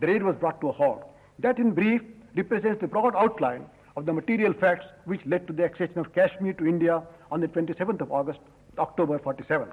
The 0.01 0.07
raid 0.07 0.23
was 0.23 0.37
brought 0.37 0.61
to 0.63 0.71
a 0.71 0.73
halt. 0.73 1.07
That 1.39 1.59
in 1.59 1.73
brief 1.73 2.01
represents 2.35 2.81
the 2.81 2.87
broad 2.87 3.15
outline 3.15 3.67
of 3.97 4.07
the 4.07 4.13
material 4.13 4.55
facts 4.55 4.87
which 5.05 5.21
led 5.27 5.47
to 5.49 5.53
the 5.53 5.65
accession 5.65 5.99
of 5.99 6.15
Kashmir 6.15 6.55
to 6.55 6.67
India 6.67 7.03
on 7.31 7.41
the 7.41 7.49
27th 7.49 8.01
of 8.01 8.11
August, 8.11 8.41
October 8.79 9.19
47. 9.19 9.69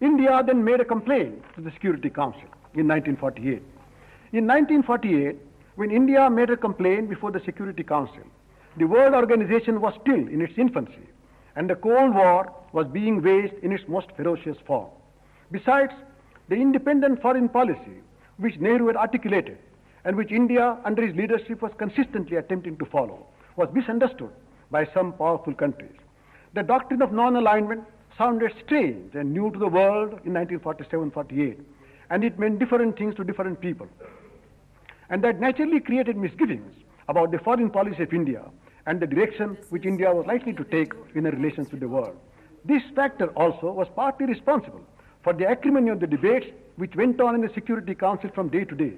India 0.00 0.42
then 0.44 0.64
made 0.64 0.80
a 0.80 0.84
complaint 0.84 1.42
to 1.54 1.60
the 1.60 1.70
Security 1.70 2.10
Council 2.10 2.48
in 2.74 2.88
1948. 2.88 3.62
In 4.30 4.46
1948, 4.46 5.36
when 5.76 5.90
India 5.90 6.28
made 6.28 6.50
a 6.50 6.56
complaint 6.56 7.08
before 7.08 7.32
the 7.32 7.40
Security 7.46 7.82
Council, 7.82 8.24
the 8.76 8.84
World 8.84 9.14
Organization 9.14 9.80
was 9.80 9.94
still 10.02 10.28
in 10.28 10.42
its 10.42 10.52
infancy 10.58 11.08
and 11.56 11.70
the 11.70 11.74
Cold 11.74 12.14
War 12.14 12.52
was 12.72 12.86
being 12.88 13.22
waged 13.22 13.54
in 13.62 13.72
its 13.72 13.82
most 13.88 14.08
ferocious 14.18 14.58
form. 14.66 14.90
Besides, 15.50 15.92
the 16.50 16.56
independent 16.56 17.22
foreign 17.22 17.48
policy 17.48 18.02
which 18.36 18.60
Nehru 18.60 18.88
had 18.88 18.96
articulated 18.96 19.56
and 20.04 20.14
which 20.14 20.30
India 20.30 20.76
under 20.84 21.06
his 21.06 21.16
leadership 21.16 21.62
was 21.62 21.72
consistently 21.78 22.36
attempting 22.36 22.76
to 22.76 22.84
follow 22.84 23.26
was 23.56 23.70
misunderstood 23.72 24.30
by 24.70 24.86
some 24.92 25.14
powerful 25.14 25.54
countries. 25.54 25.96
The 26.52 26.64
doctrine 26.64 27.00
of 27.00 27.12
non-alignment 27.12 27.82
sounded 28.18 28.52
strange 28.62 29.14
and 29.14 29.32
new 29.32 29.50
to 29.52 29.58
the 29.58 29.68
world 29.68 30.20
in 30.26 30.34
1947-48 30.34 31.58
and 32.10 32.24
it 32.24 32.38
meant 32.38 32.58
different 32.58 32.98
things 32.98 33.14
to 33.14 33.24
different 33.24 33.60
people. 33.60 33.86
And 35.10 35.22
that 35.24 35.40
naturally 35.40 35.80
created 35.80 36.16
misgivings 36.16 36.72
about 37.08 37.30
the 37.30 37.38
foreign 37.38 37.70
policy 37.70 38.02
of 38.02 38.12
India 38.12 38.44
and 38.86 39.00
the 39.00 39.06
direction 39.06 39.56
which 39.70 39.86
India 39.86 40.12
was 40.12 40.26
likely 40.26 40.52
to 40.52 40.64
take 40.64 40.92
in 41.14 41.24
her 41.24 41.30
relations 41.30 41.70
with 41.70 41.80
the 41.80 41.88
world. 41.88 42.16
This 42.64 42.82
factor 42.94 43.28
also 43.28 43.72
was 43.72 43.88
partly 43.94 44.26
responsible 44.26 44.84
for 45.22 45.32
the 45.32 45.48
acrimony 45.48 45.90
of 45.90 46.00
the 46.00 46.06
debates 46.06 46.46
which 46.76 46.94
went 46.94 47.20
on 47.20 47.34
in 47.34 47.40
the 47.40 47.52
Security 47.54 47.94
Council 47.94 48.30
from 48.34 48.48
day 48.48 48.64
to 48.64 48.74
day, 48.74 48.92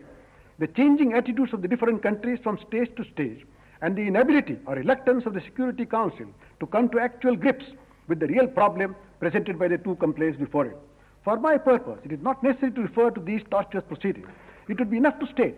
the 0.58 0.66
changing 0.66 1.14
attitudes 1.14 1.52
of 1.52 1.62
the 1.62 1.68
different 1.68 2.02
countries 2.02 2.38
from 2.42 2.58
stage 2.68 2.90
to 2.96 3.04
stage, 3.12 3.46
and 3.82 3.96
the 3.96 4.02
inability 4.02 4.58
or 4.66 4.74
reluctance 4.74 5.24
of 5.26 5.34
the 5.34 5.40
Security 5.40 5.86
Council 5.86 6.26
to 6.58 6.66
come 6.66 6.88
to 6.90 6.98
actual 6.98 7.36
grips 7.36 7.64
with 8.08 8.20
the 8.20 8.26
real 8.26 8.46
problem 8.46 8.94
presented 9.20 9.58
by 9.58 9.68
the 9.68 9.78
two 9.78 9.94
complaints 9.96 10.38
before 10.38 10.66
it. 10.66 10.76
For 11.24 11.38
my 11.38 11.56
purpose, 11.56 11.98
it 12.04 12.12
is 12.12 12.20
not 12.20 12.42
necessary 12.42 12.72
to 12.72 12.82
refer 12.82 13.10
to 13.10 13.20
these 13.20 13.42
tortuous 13.50 13.84
proceedings. 13.88 14.28
It 14.68 14.78
would 14.78 14.90
be 14.90 14.96
enough 14.98 15.18
to 15.20 15.26
state 15.26 15.56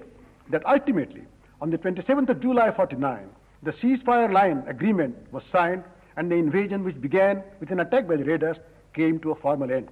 that 0.52 0.64
ultimately, 0.66 1.22
on 1.60 1.70
the 1.70 1.78
27th 1.78 2.28
of 2.28 2.40
July 2.40 2.70
49, 2.70 3.28
the 3.62 3.72
ceasefire 3.72 4.32
line 4.32 4.64
agreement 4.68 5.16
was 5.32 5.42
signed 5.50 5.84
and 6.16 6.30
the 6.30 6.36
invasion 6.36 6.84
which 6.84 7.00
began 7.00 7.42
with 7.60 7.70
an 7.70 7.80
attack 7.80 8.06
by 8.06 8.16
the 8.16 8.24
raiders 8.24 8.56
came 8.94 9.18
to 9.20 9.30
a 9.30 9.34
formal 9.36 9.72
end. 9.72 9.88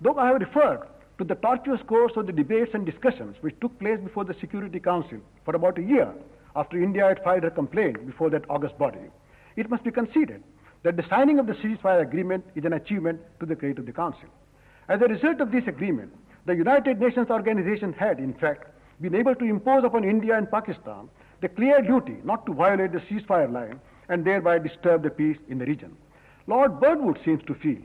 Though 0.00 0.16
I 0.16 0.28
have 0.28 0.40
referred 0.40 0.88
to 1.18 1.24
the 1.24 1.34
tortuous 1.34 1.80
course 1.86 2.12
of 2.16 2.26
the 2.26 2.32
debates 2.32 2.70
and 2.72 2.86
discussions 2.86 3.36
which 3.42 3.60
took 3.60 3.78
place 3.78 4.00
before 4.02 4.24
the 4.24 4.34
Security 4.40 4.80
Council 4.80 5.18
for 5.44 5.54
about 5.54 5.78
a 5.78 5.82
year 5.82 6.12
after 6.56 6.82
India 6.82 7.06
had 7.06 7.22
filed 7.22 7.42
her 7.42 7.50
complaint 7.50 8.06
before 8.06 8.30
that 8.30 8.48
August 8.48 8.78
body, 8.78 9.10
it 9.56 9.68
must 9.68 9.84
be 9.84 9.90
conceded 9.90 10.42
that 10.82 10.96
the 10.96 11.04
signing 11.10 11.38
of 11.38 11.46
the 11.46 11.52
ceasefire 11.54 12.00
agreement 12.00 12.44
is 12.54 12.64
an 12.64 12.72
achievement 12.72 13.20
to 13.38 13.46
the 13.46 13.54
credit 13.54 13.78
of 13.78 13.86
the 13.86 13.92
Council. 13.92 14.28
As 14.88 15.00
a 15.02 15.08
result 15.08 15.40
of 15.40 15.52
this 15.52 15.66
agreement, 15.66 16.10
the 16.46 16.54
United 16.54 16.98
Nations 16.98 17.28
organization 17.28 17.92
had, 17.92 18.18
in 18.18 18.32
fact, 18.32 18.68
been 19.00 19.14
able 19.14 19.34
to 19.34 19.44
impose 19.44 19.84
upon 19.84 20.04
India 20.04 20.36
and 20.36 20.50
Pakistan 20.50 21.08
the 21.40 21.48
clear 21.48 21.80
duty 21.80 22.16
not 22.24 22.44
to 22.46 22.52
violate 22.52 22.92
the 22.92 23.00
ceasefire 23.00 23.50
line 23.50 23.80
and 24.08 24.24
thereby 24.24 24.58
disturb 24.58 25.02
the 25.02 25.10
peace 25.10 25.38
in 25.48 25.58
the 25.58 25.64
region. 25.64 25.96
Lord 26.46 26.80
Birdwood 26.80 27.18
seems 27.24 27.42
to 27.46 27.54
feel 27.54 27.80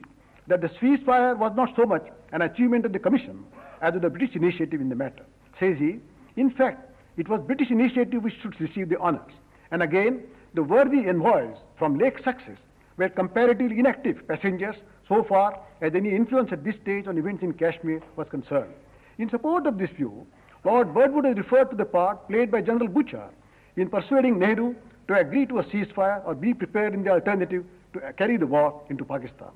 that 0.48 0.62
the 0.62 0.70
ceasefire 0.82 1.38
was 1.38 1.54
not 1.56 1.70
so 1.76 1.86
much 1.86 2.06
an 2.32 2.42
achievement 2.42 2.86
of 2.86 2.94
the 2.94 3.00
Commission 3.00 3.44
as 3.82 3.96
of 3.96 4.02
the 4.02 4.10
British 4.10 4.36
initiative 4.36 4.82
in 4.82 4.90
the 4.90 4.96
matter. 4.96 5.26
Says 5.60 5.78
he, 5.78 6.00
in 6.36 6.52
fact, 6.52 6.92
it 7.18 7.30
was 7.30 7.42
British 7.46 7.72
initiative 7.72 8.24
which 8.24 8.34
should 8.42 8.60
receive 8.60 8.90
the 8.90 9.00
honors. 9.00 9.32
And 9.72 9.82
again, 9.82 10.24
the 10.54 10.64
worthy 10.64 11.08
envoys 11.08 11.56
from 11.78 11.98
Lake 11.98 12.18
Success 12.18 12.58
were 12.98 13.10
comparatively 13.10 13.80
inactive 13.80 14.28
passengers 14.28 14.76
so 15.08 15.24
far 15.24 15.60
as 15.82 15.94
any 15.96 16.16
influence 16.16 16.50
at 16.52 16.64
this 16.64 16.76
stage 16.82 17.08
on 17.08 17.18
events 17.18 17.44
in 17.44 17.54
Kashmir 17.54 18.02
was 18.16 18.28
concerned. 18.30 18.74
In 19.18 19.30
support 19.30 19.66
of 19.66 19.78
this 19.78 19.90
view, 19.92 20.26
Lord 20.66 20.96
Birdwood 20.96 21.26
has 21.26 21.38
referred 21.38 21.70
to 21.70 21.76
the 21.76 21.86
part 21.86 22.28
played 22.28 22.50
by 22.50 22.62
General 22.62 22.88
Bucher 22.88 23.30
in 23.78 23.88
persuading 23.88 24.40
Nehru 24.40 24.74
to 25.08 25.14
agree 25.14 25.46
to 25.46 25.60
a 25.60 25.64
ceasefire 25.66 26.26
or 26.26 26.34
be 26.34 26.56
prepared 26.56 26.96
in 26.96 27.04
the 27.04 27.12
alternative 27.12 27.64
to 27.94 28.00
carry 28.14 28.38
the 28.38 28.48
war 28.48 28.82
into 28.90 29.06
Pakistan. 29.06 29.50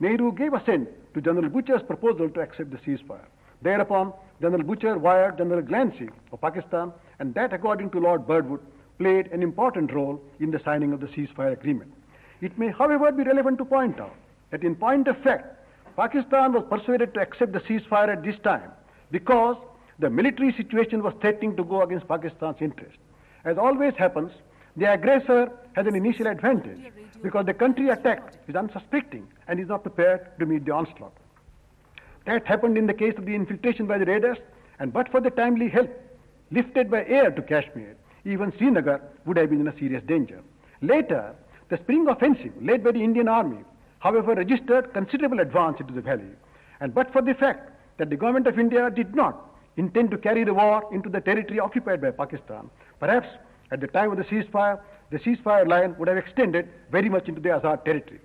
Nehru 0.00 0.32
gave 0.32 0.54
assent 0.54 0.88
to 1.14 1.20
General 1.20 1.48
Bucher's 1.48 1.82
proposal 1.82 2.28
to 2.30 2.40
accept 2.40 2.72
the 2.72 2.78
ceasefire. 2.78 3.24
Thereupon, 3.62 4.12
General 4.42 4.64
Bucher 4.64 4.98
wired 4.98 5.38
General 5.38 5.62
Gracey 5.62 6.10
of 6.32 6.40
Pakistan, 6.40 6.92
and 7.20 7.32
that, 7.34 7.52
according 7.52 7.90
to 7.90 8.00
Lord 8.00 8.26
Birdwood, 8.26 8.60
played 8.98 9.28
an 9.28 9.44
important 9.44 9.92
role 9.92 10.20
in 10.40 10.50
the 10.50 10.60
signing 10.64 10.92
of 10.92 10.98
the 10.98 11.06
ceasefire 11.06 11.52
agreement. 11.52 11.94
It 12.40 12.58
may, 12.58 12.70
however, 12.70 13.12
be 13.12 13.22
relevant 13.22 13.58
to 13.58 13.64
point 13.64 14.00
out 14.00 14.14
that 14.50 14.64
in 14.64 14.74
point 14.74 15.06
of 15.06 15.16
fact, 15.22 15.46
Pakistan 15.96 16.52
was 16.52 16.64
persuaded 16.68 17.14
to 17.14 17.20
accept 17.20 17.52
the 17.52 17.60
ceasefire 17.60 18.08
at 18.08 18.24
this 18.24 18.36
time 18.42 18.72
because 19.12 19.56
the 19.98 20.10
military 20.10 20.52
situation 20.52 21.02
was 21.02 21.14
threatening 21.20 21.56
to 21.56 21.64
go 21.64 21.82
against 21.82 22.06
Pakistan's 22.08 22.56
interest. 22.60 22.96
As 23.44 23.58
always 23.58 23.94
happens, 23.94 24.32
the 24.76 24.92
aggressor 24.92 25.50
has 25.74 25.86
an 25.86 25.94
initial 25.94 26.26
advantage 26.26 26.92
because 27.22 27.46
the 27.46 27.54
country 27.54 27.88
attacked 27.88 28.36
is 28.48 28.54
unsuspecting 28.54 29.26
and 29.48 29.58
is 29.58 29.68
not 29.68 29.82
prepared 29.82 30.38
to 30.38 30.46
meet 30.46 30.66
the 30.66 30.72
onslaught. 30.72 31.14
That 32.26 32.46
happened 32.46 32.76
in 32.76 32.86
the 32.86 32.94
case 32.94 33.14
of 33.16 33.24
the 33.24 33.34
infiltration 33.34 33.86
by 33.86 33.98
the 33.98 34.04
raiders, 34.04 34.36
and 34.78 34.92
but 34.92 35.10
for 35.10 35.20
the 35.20 35.30
timely 35.30 35.68
help 35.68 35.90
lifted 36.50 36.90
by 36.90 37.04
air 37.06 37.30
to 37.30 37.42
Kashmir, 37.42 37.96
even 38.24 38.52
Srinagar 38.58 39.00
would 39.24 39.36
have 39.36 39.50
been 39.50 39.60
in 39.60 39.68
a 39.68 39.78
serious 39.78 40.02
danger. 40.04 40.42
Later, 40.82 41.34
the 41.68 41.78
spring 41.78 42.06
offensive 42.08 42.52
led 42.60 42.84
by 42.84 42.92
the 42.92 43.02
Indian 43.02 43.28
Army, 43.28 43.64
however, 44.00 44.34
registered 44.34 44.92
considerable 44.92 45.40
advance 45.40 45.80
into 45.80 45.94
the 45.94 46.02
valley, 46.02 46.30
and 46.80 46.92
but 46.92 47.12
for 47.12 47.22
the 47.22 47.34
fact 47.34 47.70
that 47.96 48.10
the 48.10 48.16
government 48.16 48.46
of 48.46 48.58
India 48.58 48.90
did 48.90 49.14
not 49.14 49.55
intend 49.76 50.10
to 50.10 50.18
carry 50.18 50.44
the 50.44 50.54
war 50.54 50.88
into 50.92 51.08
the 51.08 51.20
territory 51.20 51.60
occupied 51.60 52.00
by 52.00 52.10
Pakistan, 52.10 52.70
perhaps 52.98 53.28
at 53.70 53.80
the 53.80 53.86
time 53.86 54.10
of 54.10 54.16
the 54.16 54.24
ceasefire, 54.24 54.80
the 55.10 55.18
ceasefire 55.18 55.66
line 55.68 55.94
would 55.98 56.08
have 56.08 56.16
extended 56.16 56.68
very 56.90 57.08
much 57.08 57.28
into 57.28 57.40
the 57.40 57.48
Azad 57.48 57.84
territory. 57.84 58.20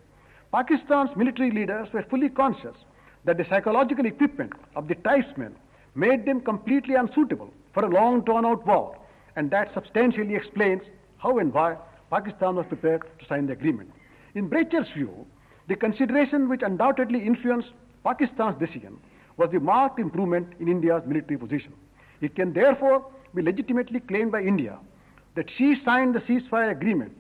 Pakistan's 0.52 1.16
military 1.16 1.52
leaders 1.52 1.88
were 1.94 2.04
fully 2.10 2.30
conscious 2.30 2.76
that 3.26 3.38
the 3.38 3.46
psychological 3.50 4.06
equipment 4.06 4.54
of 4.76 4.88
the 4.88 4.96
tribesmen 4.96 5.56
made 5.96 6.26
them 6.26 6.42
completely 6.42 6.96
unsuitable 6.96 7.54
for 7.74 7.86
a 7.86 7.90
long 7.90 8.22
drawn 8.22 8.46
out 8.46 8.66
war, 8.66 8.98
and 9.36 9.52
that 9.52 9.74
substantially 9.74 10.36
explains 10.36 10.82
how 11.18 11.38
and 11.40 11.54
why 11.54 11.78
Pakistan 12.10 12.56
was 12.56 12.66
prepared 12.68 13.04
to 13.20 13.26
sign 13.26 13.48
the 13.48 13.54
agreement. 13.54 13.92
In 14.36 14.50
Brecher's 14.50 14.90
view, 14.94 15.26
the 15.68 15.76
consideration 15.76 16.50
which 16.50 16.62
undoubtedly 16.64 17.20
influenced 17.20 17.70
Pakistan's 18.04 18.60
decision 18.60 18.98
was 19.42 19.50
the 19.52 19.60
marked 19.60 20.00
improvement 20.00 20.48
in 20.60 20.68
India's 20.68 21.02
military 21.08 21.38
position. 21.38 21.74
It 22.22 22.36
can 22.36 22.54
therefore 22.54 23.04
be 23.34 23.42
legitimately 23.42 24.02
claimed 24.02 24.32
by 24.32 24.42
India 24.42 24.78
that 25.36 25.48
she 25.58 25.76
signed 25.84 26.14
the 26.14 26.20
ceasefire 26.20 26.72
agreement 26.72 27.12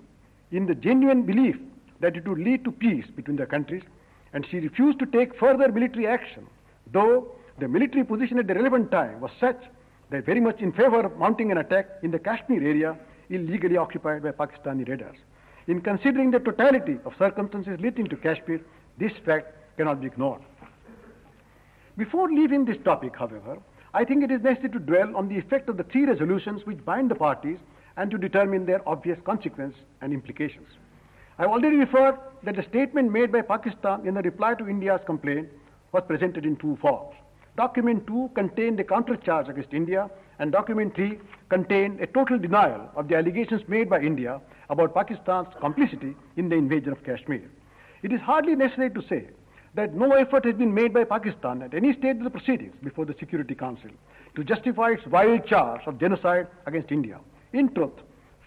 in 0.51 0.67
the 0.67 0.75
genuine 0.75 1.23
belief 1.23 1.55
that 1.99 2.15
it 2.15 2.27
would 2.27 2.37
lead 2.37 2.63
to 2.65 2.71
peace 2.71 3.07
between 3.15 3.37
the 3.37 3.47
countries, 3.47 3.81
and 4.33 4.45
she 4.49 4.59
refused 4.59 4.99
to 4.99 5.07
take 5.07 5.35
further 5.39 5.71
military 5.71 6.05
action, 6.05 6.45
though 6.93 7.33
the 7.59 7.67
military 7.67 8.03
position 8.03 8.37
at 8.37 8.47
the 8.47 8.53
relevant 8.53 8.91
time 8.91 9.19
was 9.19 9.31
such 9.39 9.59
that 10.11 10.25
very 10.25 10.41
much 10.41 10.59
in 10.59 10.71
favor 10.71 11.01
of 11.01 11.17
mounting 11.17 11.51
an 11.51 11.57
attack 11.57 11.87
in 12.03 12.11
the 12.11 12.19
Kashmir 12.19 12.61
area 12.61 12.97
illegally 13.29 13.77
occupied 13.77 14.21
by 14.21 14.31
Pakistani 14.31 14.87
raiders. 14.87 15.17
In 15.67 15.81
considering 15.81 16.29
the 16.31 16.39
totality 16.39 16.99
of 17.05 17.13
circumstances 17.17 17.79
leading 17.79 18.07
to 18.09 18.15
Kashmir, 18.15 18.61
this 18.99 19.13
fact 19.25 19.47
cannot 19.77 20.01
be 20.01 20.07
ignored. 20.07 20.41
Before 22.01 22.31
leaving 22.31 22.65
this 22.65 22.79
topic, 22.83 23.15
however, 23.15 23.59
I 23.93 24.05
think 24.05 24.23
it 24.23 24.31
is 24.31 24.41
necessary 24.41 24.69
to 24.69 24.79
dwell 24.79 25.15
on 25.15 25.29
the 25.29 25.37
effect 25.37 25.69
of 25.69 25.77
the 25.77 25.83
three 25.83 26.05
resolutions 26.05 26.65
which 26.65 26.83
bind 26.83 27.11
the 27.11 27.15
parties 27.15 27.59
and 27.95 28.09
to 28.09 28.17
determine 28.17 28.65
their 28.65 28.81
obvious 28.89 29.19
consequence 29.23 29.75
and 30.01 30.11
implications. 30.11 30.67
I 31.37 31.43
have 31.43 31.51
already 31.51 31.75
referred 31.75 32.17
that 32.41 32.55
the 32.55 32.63
statement 32.63 33.11
made 33.11 33.31
by 33.31 33.43
Pakistan 33.43 34.07
in 34.07 34.15
the 34.15 34.23
reply 34.23 34.55
to 34.55 34.67
India's 34.67 35.01
complaint 35.05 35.49
was 35.91 36.01
presented 36.07 36.43
in 36.43 36.55
two 36.55 36.75
forms. 36.81 37.13
Document 37.55 38.07
2 38.07 38.31
contained 38.33 38.79
a 38.79 38.83
countercharge 38.83 39.47
against 39.47 39.71
India, 39.71 40.09
and 40.39 40.51
document 40.51 40.95
3 40.95 41.19
contained 41.49 42.01
a 42.01 42.07
total 42.07 42.39
denial 42.39 42.89
of 42.95 43.09
the 43.09 43.15
allegations 43.15 43.61
made 43.67 43.91
by 43.91 44.01
India 44.01 44.41
about 44.71 44.95
Pakistan's 44.95 45.53
complicity 45.59 46.15
in 46.35 46.49
the 46.49 46.55
invasion 46.55 46.93
of 46.93 47.03
Kashmir. 47.03 47.43
It 48.01 48.11
is 48.11 48.21
hardly 48.21 48.55
necessary 48.55 48.89
to 48.89 49.03
say 49.07 49.27
that 49.73 49.93
no 49.93 50.11
effort 50.11 50.45
has 50.45 50.55
been 50.55 50.73
made 50.73 50.93
by 50.93 51.03
Pakistan 51.03 51.61
at 51.61 51.73
any 51.73 51.93
stage 51.93 52.17
of 52.17 52.23
the 52.23 52.29
proceedings 52.29 52.75
before 52.83 53.05
the 53.05 53.15
Security 53.19 53.55
Council 53.55 53.89
to 54.35 54.43
justify 54.43 54.89
its 54.91 55.05
wild 55.07 55.45
charge 55.45 55.81
of 55.85 55.99
genocide 55.99 56.47
against 56.65 56.91
India. 56.91 57.19
In 57.53 57.73
truth, 57.73 57.93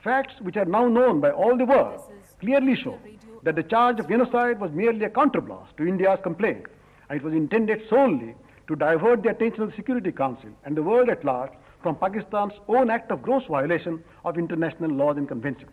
facts 0.02 0.35
which 0.40 0.57
are 0.57 0.66
now 0.66 0.87
known 0.87 1.21
by 1.21 1.31
all 1.31 1.57
the 1.57 1.64
world 1.64 2.00
clearly 2.40 2.76
show 2.76 2.99
that 3.43 3.57
the 3.57 3.62
charge 3.62 3.99
of 4.00 4.09
genocide 4.09 4.61
was 4.61 4.71
merely 4.73 5.04
a 5.04 5.11
counterblast 5.11 5.76
to 5.76 5.87
India's 5.87 6.19
complaint, 6.23 6.66
and 7.09 7.21
it 7.21 7.25
was 7.25 7.35
intended 7.35 7.83
solely 7.88 8.35
to 8.66 8.76
divert 8.76 9.23
the 9.23 9.31
attention 9.31 9.62
of 9.62 9.71
the 9.71 9.76
Security 9.76 10.12
Council 10.12 10.50
and 10.64 10.76
the 10.76 10.83
world 10.83 11.09
at 11.09 11.25
large 11.25 11.52
from 11.83 11.97
Pakistan's 11.97 12.54
own 12.69 12.90
act 12.90 13.11
of 13.11 13.23
gross 13.23 13.45
violation 13.47 14.02
of 14.25 14.38
international 14.38 14.90
laws 14.90 15.16
and 15.16 15.28
conventions. 15.28 15.71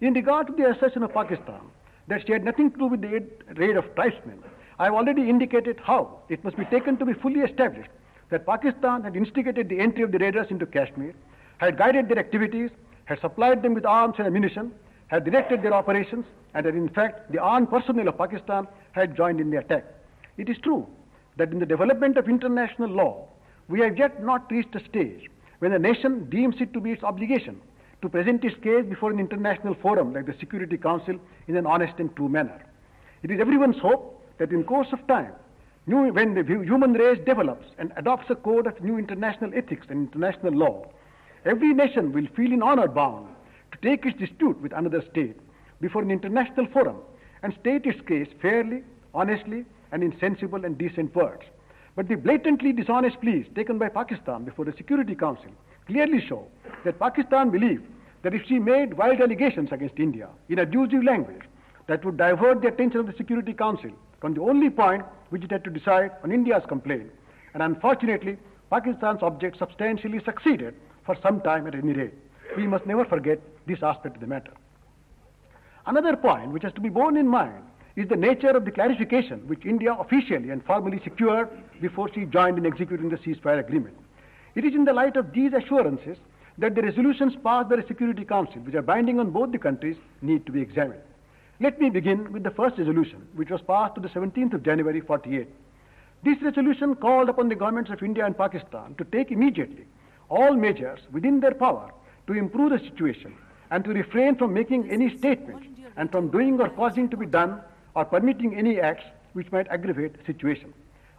In 0.00 0.12
regard 0.12 0.46
to 0.48 0.52
the 0.52 0.70
assertion 0.70 1.02
of 1.02 1.14
Pakistan 1.14 1.60
that 2.08 2.26
she 2.26 2.32
had 2.32 2.44
nothing 2.44 2.70
to 2.70 2.78
do 2.78 2.86
with 2.86 3.00
the 3.02 3.22
raid 3.56 3.76
of 3.76 3.94
tribesmen, 3.94 4.42
I 4.78 4.84
have 4.84 4.94
already 4.94 5.28
indicated 5.28 5.80
how 5.82 6.20
it 6.28 6.44
must 6.44 6.56
be 6.56 6.64
taken 6.66 6.96
to 6.98 7.04
be 7.04 7.14
fully 7.14 7.40
established 7.40 7.90
that 8.30 8.46
Pakistan 8.46 9.02
had 9.02 9.16
instigated 9.16 9.68
the 9.68 9.78
entry 9.78 10.02
of 10.02 10.12
the 10.12 10.18
raiders 10.18 10.48
into 10.50 10.66
Kashmir, 10.66 11.14
had 11.58 11.78
guided 11.78 12.08
their 12.08 12.18
activities, 12.18 12.70
had 13.04 13.20
supplied 13.20 13.62
them 13.62 13.74
with 13.74 13.86
arms 13.86 14.16
and 14.18 14.26
ammunition, 14.26 14.72
had 15.08 15.24
directed 15.24 15.62
their 15.62 15.72
operations, 15.72 16.26
and 16.54 16.66
that 16.66 16.74
in 16.74 16.88
fact 16.88 17.30
the 17.32 17.38
armed 17.38 17.70
personnel 17.70 18.08
of 18.08 18.18
Pakistan 18.18 18.66
had 18.92 19.16
joined 19.16 19.40
in 19.40 19.50
the 19.50 19.58
attack. 19.58 19.84
It 20.36 20.48
is 20.48 20.58
true 20.58 20.86
that 21.36 21.52
in 21.52 21.58
the 21.58 21.66
development 21.66 22.16
of 22.16 22.28
international 22.28 22.90
law, 22.90 23.28
we 23.68 23.80
have 23.80 23.96
yet 23.96 24.22
not 24.22 24.50
reached 24.50 24.74
a 24.74 24.84
stage 24.84 25.30
when 25.60 25.72
a 25.72 25.78
nation 25.78 26.28
deems 26.28 26.56
it 26.60 26.72
to 26.72 26.80
be 26.80 26.92
its 26.92 27.02
obligation 27.02 27.60
to 28.06 28.10
present 28.10 28.44
its 28.44 28.54
case 28.62 28.84
before 28.88 29.10
an 29.10 29.18
international 29.18 29.74
forum 29.82 30.14
like 30.14 30.26
the 30.26 30.34
Security 30.38 30.76
Council 30.76 31.18
in 31.48 31.56
an 31.56 31.66
honest 31.66 31.94
and 31.98 32.14
true 32.14 32.28
manner. 32.28 32.64
It 33.24 33.32
is 33.32 33.40
everyone's 33.40 33.80
hope 33.82 34.24
that 34.38 34.52
in 34.52 34.62
course 34.62 34.86
of 34.92 35.04
time, 35.08 35.32
new, 35.88 36.12
when 36.12 36.34
the 36.34 36.44
human 36.44 36.92
race 36.92 37.18
develops 37.26 37.66
and 37.78 37.92
adopts 37.96 38.30
a 38.30 38.36
code 38.36 38.68
of 38.68 38.80
new 38.80 38.96
international 38.96 39.50
ethics 39.56 39.88
and 39.90 40.06
international 40.06 40.52
law, 40.52 40.86
every 41.44 41.74
nation 41.74 42.12
will 42.12 42.28
feel 42.36 42.52
in 42.52 42.62
honor 42.62 42.86
bound 42.86 43.26
to 43.72 43.78
take 43.78 44.06
its 44.06 44.16
dispute 44.20 44.60
with 44.62 44.72
another 44.72 45.02
state 45.10 45.36
before 45.80 46.02
an 46.02 46.12
international 46.12 46.68
forum 46.72 46.98
and 47.42 47.56
state 47.60 47.86
its 47.86 48.00
case 48.06 48.28
fairly, 48.40 48.84
honestly, 49.14 49.64
and 49.90 50.04
in 50.04 50.16
sensible 50.20 50.64
and 50.64 50.78
decent 50.78 51.12
words. 51.16 51.42
But 51.96 52.06
the 52.06 52.14
blatantly 52.14 52.72
dishonest 52.72 53.20
pleas 53.20 53.46
taken 53.56 53.78
by 53.78 53.88
Pakistan 53.88 54.44
before 54.44 54.64
the 54.64 54.74
Security 54.76 55.16
Council 55.16 55.50
clearly 55.88 56.24
show 56.24 56.46
that 56.84 57.00
Pakistan 57.00 57.50
believed 57.50 57.82
that 58.26 58.34
if 58.34 58.44
she 58.48 58.58
made 58.58 58.94
wild 58.94 59.20
allegations 59.20 59.70
against 59.70 60.00
India 60.00 60.28
in 60.48 60.58
abusive 60.58 61.04
language, 61.04 61.42
that 61.86 62.04
would 62.04 62.16
divert 62.16 62.60
the 62.60 62.66
attention 62.66 62.98
of 62.98 63.06
the 63.06 63.12
Security 63.16 63.52
Council 63.52 63.92
from 64.20 64.34
the 64.34 64.40
only 64.40 64.68
point 64.68 65.04
which 65.28 65.44
it 65.44 65.52
had 65.52 65.62
to 65.62 65.70
decide 65.70 66.10
on 66.24 66.32
India's 66.32 66.64
complaint. 66.66 67.08
And 67.54 67.62
unfortunately, 67.62 68.36
Pakistan's 68.68 69.22
object 69.22 69.58
substantially 69.58 70.20
succeeded 70.24 70.74
for 71.04 71.16
some 71.22 71.40
time 71.40 71.68
at 71.68 71.76
any 71.76 71.92
rate. 71.92 72.14
We 72.56 72.66
must 72.66 72.84
never 72.84 73.04
forget 73.04 73.38
this 73.68 73.80
aspect 73.80 74.16
of 74.16 74.20
the 74.20 74.26
matter. 74.26 74.50
Another 75.86 76.16
point 76.16 76.50
which 76.50 76.64
has 76.64 76.72
to 76.72 76.80
be 76.80 76.88
borne 76.88 77.16
in 77.16 77.28
mind 77.28 77.62
is 77.94 78.08
the 78.08 78.16
nature 78.16 78.50
of 78.50 78.64
the 78.64 78.72
clarification 78.72 79.46
which 79.46 79.64
India 79.64 79.94
officially 79.94 80.50
and 80.50 80.64
formally 80.64 81.00
secured 81.04 81.48
before 81.80 82.12
she 82.12 82.24
joined 82.24 82.58
in 82.58 82.66
executing 82.66 83.08
the 83.08 83.18
ceasefire 83.18 83.60
agreement. 83.60 83.96
It 84.56 84.64
is 84.64 84.74
in 84.74 84.84
the 84.84 84.92
light 84.92 85.16
of 85.16 85.32
these 85.32 85.52
assurances 85.52 86.18
that 86.58 86.74
the 86.74 86.82
resolutions 86.82 87.34
passed 87.44 87.68
by 87.68 87.76
the 87.76 87.86
Security 87.86 88.24
Council, 88.24 88.60
which 88.62 88.74
are 88.74 88.82
binding 88.82 89.20
on 89.20 89.30
both 89.30 89.52
the 89.52 89.58
countries, 89.58 89.96
need 90.22 90.46
to 90.46 90.52
be 90.52 90.60
examined. 90.60 91.00
Let 91.60 91.80
me 91.80 91.90
begin 91.90 92.32
with 92.32 92.42
the 92.42 92.50
first 92.50 92.78
resolution, 92.78 93.26
which 93.34 93.50
was 93.50 93.60
passed 93.62 93.96
on 93.96 94.02
the 94.02 94.08
17th 94.08 94.54
of 94.54 94.62
January 94.62 95.00
48. 95.00 95.48
This 96.22 96.40
resolution 96.42 96.94
called 96.94 97.28
upon 97.28 97.48
the 97.48 97.54
governments 97.54 97.90
of 97.90 98.02
India 98.02 98.24
and 98.24 98.36
Pakistan 98.36 98.94
to 98.98 99.04
take 99.04 99.30
immediately 99.30 99.84
all 100.28 100.54
measures 100.56 101.00
within 101.12 101.40
their 101.40 101.54
power 101.54 101.92
to 102.26 102.32
improve 102.32 102.70
the 102.70 102.78
situation 102.78 103.34
and 103.70 103.84
to 103.84 103.90
refrain 103.90 104.36
from 104.36 104.52
making 104.52 104.90
any 104.90 105.16
statements 105.16 105.66
and 105.96 106.10
from 106.10 106.28
doing 106.28 106.60
or 106.60 106.68
causing 106.70 107.08
to 107.08 107.16
be 107.16 107.26
done 107.26 107.60
or 107.94 108.04
permitting 108.04 108.56
any 108.56 108.80
acts 108.80 109.04
which 109.34 109.50
might 109.52 109.68
aggravate 109.68 110.16
the 110.18 110.24
situation. 110.24 110.72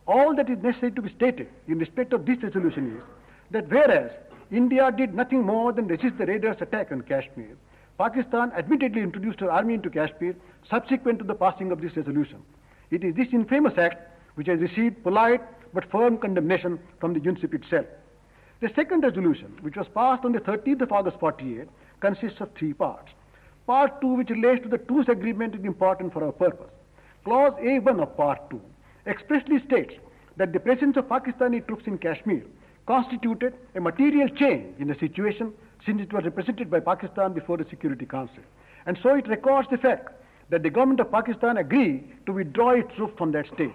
All 0.07 0.35
that 0.35 0.49
is 0.49 0.59
necessary 0.59 0.91
to 0.93 1.01
be 1.01 1.13
stated 1.13 1.47
in 1.67 1.79
respect 1.79 2.13
of 2.13 2.25
this 2.25 2.41
resolution 2.41 2.97
is 2.97 3.03
that 3.51 3.69
whereas 3.69 4.11
India 4.51 4.91
did 4.95 5.13
nothing 5.13 5.43
more 5.43 5.73
than 5.73 5.87
resist 5.87 6.17
the 6.17 6.25
raiders' 6.25 6.57
attack 6.61 6.91
on 6.91 7.01
Kashmir, 7.01 7.57
Pakistan 7.97 8.51
admittedly 8.55 9.01
introduced 9.01 9.39
her 9.39 9.51
army 9.51 9.73
into 9.73 9.89
Kashmir 9.89 10.35
subsequent 10.69 11.17
to 11.19 11.25
the 11.25 11.33
passing 11.33 11.71
of 11.71 11.81
this 11.81 11.97
resolution. 11.97 12.43
It 12.91 13.03
is 13.03 13.15
this 13.15 13.27
infamous 13.33 13.77
act 13.77 13.97
which 14.35 14.47
has 14.47 14.59
received 14.59 15.03
polite 15.03 15.41
but 15.73 15.89
firm 15.91 16.17
condemnation 16.17 16.79
from 16.99 17.13
the 17.13 17.19
UNCIP 17.19 17.55
itself. 17.55 17.85
The 18.61 18.69
second 18.75 19.03
resolution, 19.03 19.57
which 19.61 19.75
was 19.75 19.87
passed 19.93 20.25
on 20.25 20.31
the 20.31 20.39
13th 20.39 20.81
of 20.81 20.91
August 20.91 21.19
48, 21.19 21.67
consists 21.99 22.39
of 22.39 22.49
three 22.57 22.73
parts. 22.73 23.11
Part 23.65 23.99
2, 23.99 24.07
which 24.07 24.29
relates 24.29 24.63
to 24.63 24.69
the 24.69 24.77
truce 24.77 25.07
agreement, 25.09 25.55
is 25.55 25.65
important 25.65 26.13
for 26.13 26.23
our 26.23 26.31
purpose. 26.31 26.71
Clause 27.25 27.53
A1 27.59 28.01
of 28.01 28.15
Part 28.15 28.49
2 28.49 28.61
expressly 29.05 29.59
states 29.65 29.93
that 30.37 30.53
the 30.53 30.59
presence 30.59 30.97
of 30.97 31.09
Pakistani 31.09 31.65
troops 31.67 31.85
in 31.87 31.97
Kashmir 31.97 32.43
constituted 32.87 33.53
a 33.75 33.81
material 33.81 34.29
change 34.29 34.79
in 34.79 34.87
the 34.87 34.95
situation 34.95 35.53
since 35.85 36.01
it 36.01 36.11
was 36.11 36.23
represented 36.23 36.71
by 36.71 36.79
Pakistan 36.79 37.33
before 37.33 37.57
the 37.57 37.65
Security 37.69 38.05
Council. 38.05 38.43
And 38.85 38.97
so 39.03 39.15
it 39.15 39.27
records 39.27 39.67
the 39.69 39.77
fact 39.77 40.13
that 40.49 40.63
the 40.63 40.69
government 40.69 41.01
of 41.01 41.11
Pakistan 41.11 41.57
agreed 41.57 42.09
to 42.25 42.31
withdraw 42.31 42.71
its 42.71 42.89
troops 42.95 43.17
from 43.17 43.33
that 43.33 43.47
state. 43.53 43.73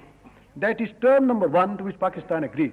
That 0.56 0.80
is 0.80 0.88
term 1.00 1.26
number 1.26 1.46
one 1.46 1.76
to 1.78 1.84
which 1.84 2.00
Pakistan 2.00 2.44
agreed. 2.44 2.72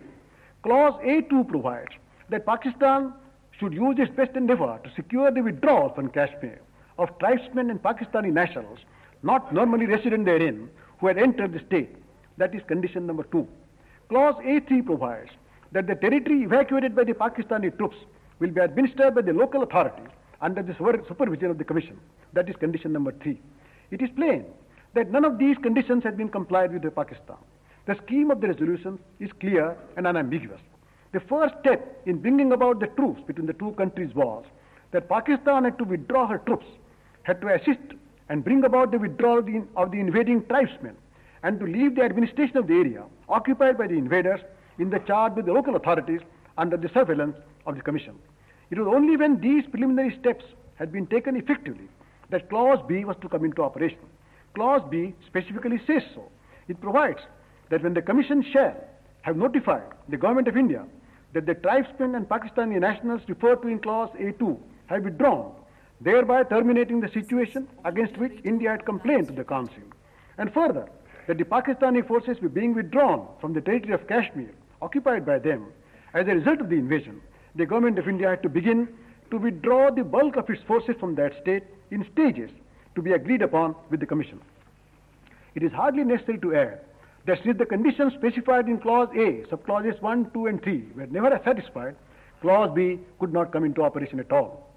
Clause 0.63 0.99
A2 1.03 1.47
provides 1.47 1.91
that 2.29 2.45
Pakistan 2.45 3.13
should 3.59 3.73
use 3.73 3.95
its 3.99 4.15
best 4.15 4.35
endeavor 4.35 4.79
to 4.83 4.89
secure 4.95 5.31
the 5.31 5.41
withdrawal 5.41 5.89
from 5.89 6.09
Kashmir 6.09 6.59
of 6.97 7.17
tribesmen 7.19 7.69
and 7.69 7.81
Pakistani 7.81 8.31
nationals 8.31 8.79
not 9.23 9.53
normally 9.53 9.85
resident 9.85 10.25
therein 10.25 10.69
who 10.99 11.07
had 11.07 11.17
entered 11.17 11.53
the 11.53 11.61
state. 11.67 11.95
That 12.37 12.55
is 12.55 12.61
condition 12.67 13.05
number 13.05 13.23
two. 13.23 13.47
Clause 14.07 14.35
A3 14.43 14.85
provides 14.85 15.29
that 15.71 15.87
the 15.87 15.95
territory 15.95 16.43
evacuated 16.43 16.95
by 16.95 17.03
the 17.03 17.13
Pakistani 17.13 17.75
troops 17.77 17.97
will 18.39 18.49
be 18.49 18.61
administered 18.61 19.15
by 19.15 19.21
the 19.21 19.33
local 19.33 19.63
authorities 19.63 20.09
under 20.41 20.63
the 20.63 20.73
supervision 21.07 21.51
of 21.51 21.57
the 21.57 21.63
Commission. 21.63 21.99
That 22.33 22.49
is 22.49 22.55
condition 22.55 22.93
number 22.93 23.11
three. 23.21 23.41
It 23.91 24.01
is 24.01 24.09
plain 24.15 24.45
that 24.93 25.11
none 25.11 25.25
of 25.25 25.37
these 25.37 25.57
conditions 25.57 26.03
had 26.03 26.17
been 26.17 26.29
complied 26.29 26.73
with 26.73 26.81
by 26.83 27.03
Pakistan. 27.03 27.37
The 27.85 27.95
scheme 28.05 28.31
of 28.31 28.41
the 28.41 28.47
resolution 28.47 28.99
is 29.19 29.29
clear 29.39 29.75
and 29.97 30.07
unambiguous. 30.07 30.61
The 31.11 31.19
first 31.19 31.55
step 31.59 32.01
in 32.05 32.17
bringing 32.17 32.51
about 32.51 32.79
the 32.79 32.87
truce 32.87 33.19
between 33.25 33.47
the 33.47 33.53
two 33.53 33.71
countries 33.71 34.13
was 34.13 34.45
that 34.91 35.09
Pakistan 35.09 35.63
had 35.63 35.77
to 35.79 35.83
withdraw 35.83 36.27
her 36.27 36.37
troops, 36.39 36.65
had 37.23 37.41
to 37.41 37.47
assist 37.53 37.95
and 38.29 38.43
bring 38.43 38.63
about 38.63 38.91
the 38.91 38.99
withdrawal 38.99 39.39
of 39.39 39.45
the, 39.45 39.63
of 39.75 39.91
the 39.91 39.99
invading 39.99 40.45
tribesmen, 40.45 40.95
and 41.43 41.59
to 41.59 41.65
leave 41.65 41.95
the 41.95 42.03
administration 42.03 42.57
of 42.57 42.67
the 42.67 42.73
area 42.73 43.03
occupied 43.27 43.77
by 43.77 43.87
the 43.87 43.95
invaders 43.95 44.41
in 44.79 44.89
the 44.89 44.99
charge 44.99 45.33
with 45.35 45.45
the 45.45 45.53
local 45.53 45.75
authorities 45.75 46.21
under 46.57 46.77
the 46.77 46.89
surveillance 46.89 47.35
of 47.65 47.75
the 47.75 47.81
Commission. 47.81 48.15
It 48.71 48.79
was 48.79 48.87
only 48.87 49.17
when 49.17 49.39
these 49.39 49.65
preliminary 49.69 50.17
steps 50.19 50.45
had 50.75 50.91
been 50.91 51.07
taken 51.07 51.35
effectively 51.35 51.89
that 52.29 52.49
Clause 52.49 52.79
B 52.87 53.03
was 53.03 53.17
to 53.21 53.29
come 53.29 53.43
into 53.43 53.63
operation. 53.63 53.99
Clause 54.55 54.81
B 54.89 55.13
specifically 55.27 55.79
says 55.85 56.03
so. 56.13 56.29
It 56.67 56.79
provides 56.79 57.19
that 57.69 57.83
when 57.83 57.93
the 57.93 58.01
Commission 58.01 58.43
shall 58.51 58.75
have 59.21 59.35
notified 59.35 59.83
the 60.07 60.17
Government 60.17 60.47
of 60.47 60.57
India 60.57 60.85
that 61.33 61.45
the 61.45 61.55
tribesmen 61.55 62.15
and 62.15 62.27
Pakistani 62.27 62.79
nationals 62.79 63.21
referred 63.27 63.61
to 63.61 63.67
in 63.67 63.79
Clause 63.79 64.09
A2 64.19 64.57
have 64.87 65.03
withdrawn, 65.03 65.51
thereby 66.01 66.43
terminating 66.43 67.01
the 67.01 67.09
situation 67.09 67.67
against 67.85 68.17
which 68.17 68.39
India 68.43 68.71
had 68.71 68.85
complained 68.85 69.27
to 69.27 69.33
the 69.33 69.43
Council. 69.43 69.83
And 70.37 70.51
further, 70.53 70.87
that 71.27 71.37
the 71.37 71.43
Pakistani 71.43 72.07
forces 72.07 72.37
were 72.41 72.49
being 72.49 72.73
withdrawn 72.73 73.27
from 73.39 73.53
the 73.53 73.61
territory 73.61 73.93
of 73.93 74.07
Kashmir, 74.07 74.49
occupied 74.81 75.25
by 75.25 75.39
them. 75.39 75.67
As 76.13 76.27
a 76.27 76.35
result 76.35 76.61
of 76.61 76.69
the 76.69 76.75
invasion, 76.75 77.21
the 77.55 77.65
Government 77.65 77.99
of 77.99 78.07
India 78.07 78.29
had 78.29 78.43
to 78.43 78.49
begin 78.49 78.87
to 79.31 79.37
withdraw 79.37 79.91
the 79.91 80.03
bulk 80.03 80.35
of 80.35 80.49
its 80.49 80.61
forces 80.63 80.95
from 80.99 81.15
that 81.15 81.33
state 81.41 81.63
in 81.91 82.05
stages 82.11 82.49
to 82.95 83.01
be 83.01 83.11
agreed 83.13 83.41
upon 83.41 83.75
with 83.89 83.99
the 83.99 84.05
Commission. 84.05 84.39
It 85.55 85.63
is 85.63 85.71
hardly 85.71 86.03
necessary 86.03 86.39
to 86.39 86.55
add 86.55 86.81
that 87.25 87.43
since 87.43 87.57
the 87.57 87.65
conditions 87.65 88.13
specified 88.13 88.67
in 88.67 88.79
Clause 88.79 89.09
A, 89.13 89.43
subclauses 89.51 90.01
1, 90.01 90.31
2, 90.31 90.47
and 90.47 90.63
3 90.63 90.83
were 90.95 91.07
never 91.07 91.39
satisfied, 91.43 91.95
Clause 92.41 92.71
B 92.73 92.99
could 93.19 93.33
not 93.33 93.51
come 93.51 93.65
into 93.65 93.83
operation 93.83 94.19
at 94.19 94.31
all. 94.31 94.69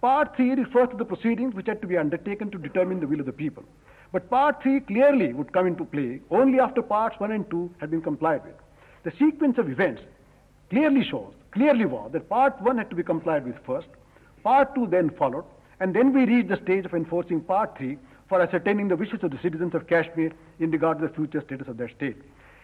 Part 0.00 0.36
3 0.36 0.50
refers 0.54 0.90
to 0.90 0.96
the 0.96 1.04
proceedings 1.04 1.54
which 1.54 1.66
had 1.66 1.80
to 1.80 1.86
be 1.88 1.96
undertaken 1.96 2.50
to 2.50 2.58
determine 2.58 3.00
the 3.00 3.06
will 3.06 3.20
of 3.20 3.26
the 3.26 3.32
people. 3.32 3.64
But 4.12 4.28
Part 4.30 4.62
3 4.62 4.80
clearly 4.80 5.32
would 5.32 5.52
come 5.52 5.66
into 5.66 5.84
play 5.84 6.20
only 6.30 6.60
after 6.60 6.82
Parts 6.82 7.18
1 7.18 7.32
and 7.32 7.50
2 7.50 7.74
had 7.80 7.90
been 7.90 8.02
complied 8.02 8.44
with. 8.44 8.54
The 9.06 9.12
sequence 9.20 9.56
of 9.58 9.70
events 9.70 10.02
clearly 10.68 11.04
shows, 11.04 11.32
clearly 11.52 11.84
was, 11.84 12.10
that 12.10 12.28
Part 12.28 12.60
1 12.60 12.76
had 12.76 12.90
to 12.90 12.96
be 12.96 13.04
complied 13.04 13.46
with 13.46 13.54
first, 13.64 13.86
Part 14.42 14.74
2 14.74 14.88
then 14.88 15.10
followed, 15.10 15.44
and 15.78 15.94
then 15.94 16.12
we 16.12 16.24
reached 16.24 16.48
the 16.48 16.56
stage 16.56 16.84
of 16.84 16.92
enforcing 16.92 17.40
Part 17.40 17.78
3 17.78 17.98
for 18.28 18.40
ascertaining 18.40 18.88
the 18.88 18.96
wishes 18.96 19.22
of 19.22 19.30
the 19.30 19.38
citizens 19.38 19.76
of 19.76 19.86
Kashmir 19.86 20.32
in 20.58 20.72
regard 20.72 20.98
to 20.98 21.06
the 21.06 21.14
future 21.14 21.40
status 21.40 21.68
of 21.68 21.76
their 21.76 21.88
state. 21.88 22.16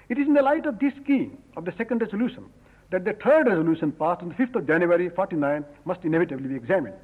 It 0.09 0.19
is 0.19 0.27
in 0.27 0.35
the 0.35 0.43
light 0.43 0.67
of 0.67 0.81
this 0.81 0.93
scheme 1.05 1.39
of 1.57 1.65
the 1.65 1.75
second 1.79 2.01
resolution 2.01 2.47
that 2.91 3.05
the 3.05 3.13
third 3.13 3.47
resolution 3.47 3.93
passed 3.93 4.23
on 4.23 4.31
the 4.31 4.35
5th 4.35 4.57
of 4.57 4.67
January 4.67 5.11
49 5.11 5.65
must 5.85 6.03
inevitably 6.03 6.49
be 6.49 6.57
examined. 6.57 6.97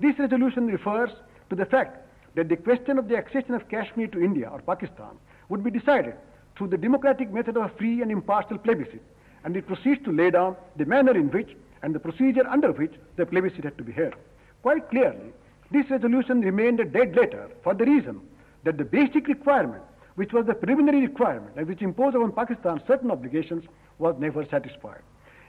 This 0.00 0.18
resolution 0.18 0.66
refers 0.66 1.10
to 1.50 1.56
the 1.56 1.66
fact 1.66 2.08
that 2.36 2.48
the 2.48 2.56
question 2.56 2.98
of 2.98 3.08
the 3.08 3.18
accession 3.18 3.52
of 3.52 3.68
Kashmir 3.68 4.06
to 4.06 4.24
India 4.24 4.48
or 4.48 4.62
Pakistan 4.62 5.18
would 5.50 5.62
be 5.62 5.70
decided 5.70 6.14
through 6.58 6.68
the 6.68 6.76
democratic 6.76 7.32
method 7.32 7.56
of 7.56 7.70
free 7.78 8.02
and 8.02 8.10
impartial 8.10 8.58
plebiscite, 8.58 9.02
and 9.44 9.56
it 9.56 9.66
proceeds 9.66 10.04
to 10.04 10.12
lay 10.12 10.30
down 10.30 10.56
the 10.76 10.84
manner 10.84 11.16
in 11.16 11.30
which 11.30 11.56
and 11.82 11.94
the 11.94 12.00
procedure 12.00 12.46
under 12.48 12.72
which 12.72 12.92
the 13.16 13.24
plebiscite 13.24 13.64
had 13.64 13.78
to 13.78 13.84
be 13.84 13.92
held. 13.92 14.14
Quite 14.62 14.90
clearly, 14.90 15.32
this 15.70 15.88
resolution 15.88 16.40
remained 16.40 16.80
a 16.80 16.84
dead 16.84 17.14
letter 17.14 17.48
for 17.62 17.74
the 17.74 17.84
reason 17.84 18.20
that 18.64 18.76
the 18.76 18.84
basic 18.84 19.28
requirement, 19.28 19.82
which 20.16 20.32
was 20.32 20.46
the 20.46 20.54
preliminary 20.54 21.02
requirement 21.02 21.52
and 21.56 21.68
which 21.68 21.80
imposed 21.80 22.16
upon 22.16 22.32
Pakistan 22.32 22.82
certain 22.86 23.10
obligations, 23.10 23.64
was 23.98 24.16
never 24.18 24.44
satisfied. 24.46 25.02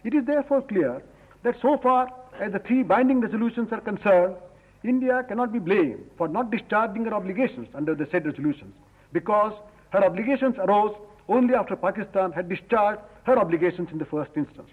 It 0.04 0.13
is 0.13 0.26
therefore 0.26 0.62
clear 0.62 1.02
that 1.43 1.56
so 1.62 1.78
far 1.78 2.10
as 2.39 2.54
the 2.54 2.60
three 2.60 2.84
binding 2.84 3.22
resolutions 3.22 3.69
are 3.72 3.82
concerned, 3.82 4.36
India 4.84 5.24
cannot 5.28 5.52
be 5.52 5.60
blamed 5.60 6.10
for 6.17 6.28
not 6.28 6.52
discharging 6.52 7.06
her 7.06 7.13
obligations 7.13 7.67
under 7.74 7.95
the 7.95 8.08
said 8.12 8.26
resolutions 8.26 8.74
because 9.12 9.54
her 9.91 10.04
obligations 10.04 10.56
arose 10.58 10.95
only 11.28 11.54
after 11.54 11.75
Pakistan 11.75 12.32
had 12.32 12.49
discharged 12.49 13.02
her 13.23 13.38
obligations 13.38 13.89
in 13.91 13.97
the 13.97 14.06
first 14.06 14.32
instance. 14.36 14.69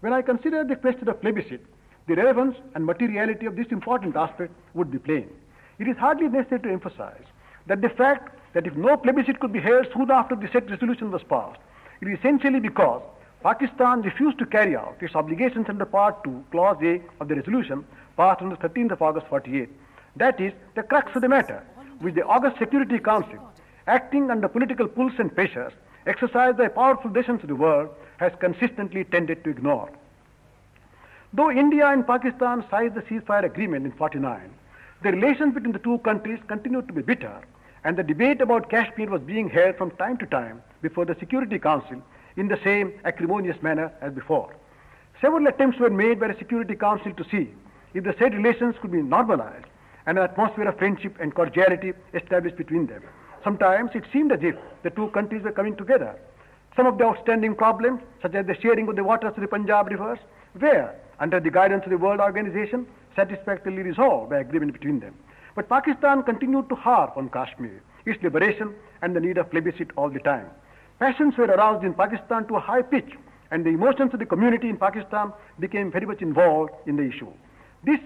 When 0.00 0.12
I 0.12 0.22
consider 0.22 0.64
the 0.64 0.76
question 0.76 1.08
of 1.08 1.20
plebiscite, 1.20 1.64
the 2.08 2.14
relevance 2.14 2.56
and 2.74 2.84
materiality 2.84 3.46
of 3.46 3.56
this 3.56 3.68
important 3.70 4.16
aspect 4.16 4.52
would 4.74 4.90
be 4.90 4.98
plain. 4.98 5.28
It 5.78 5.88
is 5.88 5.96
hardly 5.96 6.28
necessary 6.28 6.60
to 6.62 6.70
emphasize 6.70 7.24
that 7.66 7.80
the 7.80 7.88
fact 7.88 8.36
that 8.54 8.66
if 8.66 8.74
no 8.76 8.96
plebiscite 8.96 9.38
could 9.40 9.52
be 9.52 9.60
held 9.60 9.86
soon 9.92 10.10
after 10.10 10.34
the 10.34 10.48
said 10.52 10.70
resolution 10.70 11.10
was 11.10 11.22
passed, 11.22 11.60
it 12.00 12.08
is 12.08 12.18
essentially 12.18 12.60
because 12.60 13.02
Pakistan 13.42 14.02
refused 14.02 14.38
to 14.38 14.46
carry 14.46 14.76
out 14.76 14.96
its 15.00 15.14
obligations 15.14 15.66
under 15.68 15.84
Part 15.84 16.24
2, 16.24 16.44
Clause 16.50 16.82
A 16.82 17.00
of 17.20 17.28
the 17.28 17.36
resolution 17.36 17.84
passed 18.16 18.42
on 18.42 18.50
the 18.50 18.56
13th 18.56 18.92
of 18.92 19.02
August 19.02 19.26
48. 19.28 19.68
That 20.16 20.40
is 20.40 20.52
the 20.74 20.82
crux 20.82 21.10
of 21.14 21.22
the 21.22 21.28
matter, 21.28 21.62
which 22.00 22.14
the 22.14 22.24
August 22.24 22.58
Security 22.58 22.98
Council, 22.98 23.38
acting 23.86 24.30
under 24.30 24.48
political 24.48 24.88
pulls 24.88 25.12
and 25.18 25.34
pressures 25.34 25.72
exercised 26.06 26.56
by 26.56 26.68
powerful 26.68 27.10
nations 27.10 27.42
of 27.42 27.48
the 27.48 27.56
world, 27.56 27.88
has 28.18 28.32
consistently 28.40 29.04
tended 29.04 29.42
to 29.44 29.50
ignore. 29.50 29.90
Though 31.32 31.50
India 31.50 31.86
and 31.86 32.06
Pakistan 32.06 32.64
signed 32.70 32.94
the 32.94 33.02
ceasefire 33.02 33.44
agreement 33.44 33.86
in 33.86 33.92
49, 33.92 34.50
the 35.02 35.12
relations 35.12 35.54
between 35.54 35.72
the 35.72 35.78
two 35.78 35.98
countries 35.98 36.38
continued 36.48 36.86
to 36.88 36.92
be 36.92 37.02
bitter, 37.02 37.40
and 37.84 37.96
the 37.96 38.02
debate 38.02 38.40
about 38.40 38.68
Kashmir 38.68 39.08
was 39.08 39.22
being 39.22 39.48
held 39.48 39.76
from 39.76 39.90
time 39.92 40.18
to 40.18 40.26
time 40.26 40.62
before 40.82 41.04
the 41.04 41.16
Security 41.18 41.58
Council 41.58 42.02
in 42.36 42.48
the 42.48 42.58
same 42.62 42.92
acrimonious 43.04 43.62
manner 43.62 43.92
as 44.00 44.12
before. 44.12 44.54
Several 45.20 45.46
attempts 45.46 45.78
were 45.78 45.90
made 45.90 46.18
by 46.20 46.28
the 46.28 46.38
Security 46.38 46.74
Council 46.74 47.12
to 47.12 47.24
see 47.30 47.50
if 47.94 48.04
the 48.04 48.14
said 48.18 48.34
relations 48.34 48.74
could 48.80 48.92
be 48.92 49.02
normalized 49.02 49.66
and 50.06 50.18
an 50.18 50.24
atmosphere 50.24 50.68
of 50.68 50.78
friendship 50.78 51.16
and 51.20 51.34
cordiality 51.34 51.92
established 52.14 52.56
between 52.56 52.86
them. 52.86 53.02
Sometimes 53.42 53.90
it 53.94 54.04
seemed 54.12 54.32
as 54.32 54.40
if 54.42 54.54
the 54.82 54.90
two 54.90 55.08
countries 55.08 55.42
were 55.42 55.52
coming 55.52 55.76
together. 55.76 56.14
Some 56.76 56.86
of 56.86 56.98
the 56.98 57.04
outstanding 57.04 57.54
problems, 57.54 58.00
such 58.22 58.34
as 58.34 58.46
the 58.46 58.54
sharing 58.60 58.88
of 58.88 58.96
the 58.96 59.04
waters 59.04 59.32
of 59.34 59.40
the 59.40 59.48
Punjab 59.48 59.88
rivers, 59.88 60.18
were, 60.60 60.94
under 61.18 61.40
the 61.40 61.50
guidance 61.50 61.84
of 61.84 61.90
the 61.90 61.98
World 61.98 62.20
Organization, 62.20 62.86
satisfactorily 63.16 63.82
resolved 63.82 64.30
by 64.30 64.38
agreement 64.38 64.72
between 64.72 65.00
them. 65.00 65.14
But 65.54 65.68
Pakistan 65.68 66.22
continued 66.22 66.68
to 66.68 66.74
harp 66.74 67.16
on 67.16 67.28
Kashmir, 67.30 67.82
its 68.06 68.22
liberation, 68.22 68.74
and 69.02 69.16
the 69.16 69.20
need 69.20 69.38
of 69.38 69.50
plebiscite 69.50 69.90
all 69.96 70.10
the 70.10 70.20
time. 70.20 70.46
Passions 70.98 71.36
were 71.36 71.46
aroused 71.46 71.84
in 71.84 71.94
Pakistan 71.94 72.46
to 72.48 72.56
a 72.56 72.60
high 72.60 72.82
pitch, 72.82 73.10
and 73.50 73.64
the 73.64 73.70
emotions 73.70 74.12
of 74.12 74.20
the 74.20 74.26
community 74.26 74.68
in 74.68 74.76
Pakistan 74.76 75.32
became 75.58 75.90
very 75.90 76.06
much 76.06 76.22
involved 76.22 76.72
in 76.86 76.96
the 76.96 77.02
issue. 77.02 77.32
This, 77.84 77.98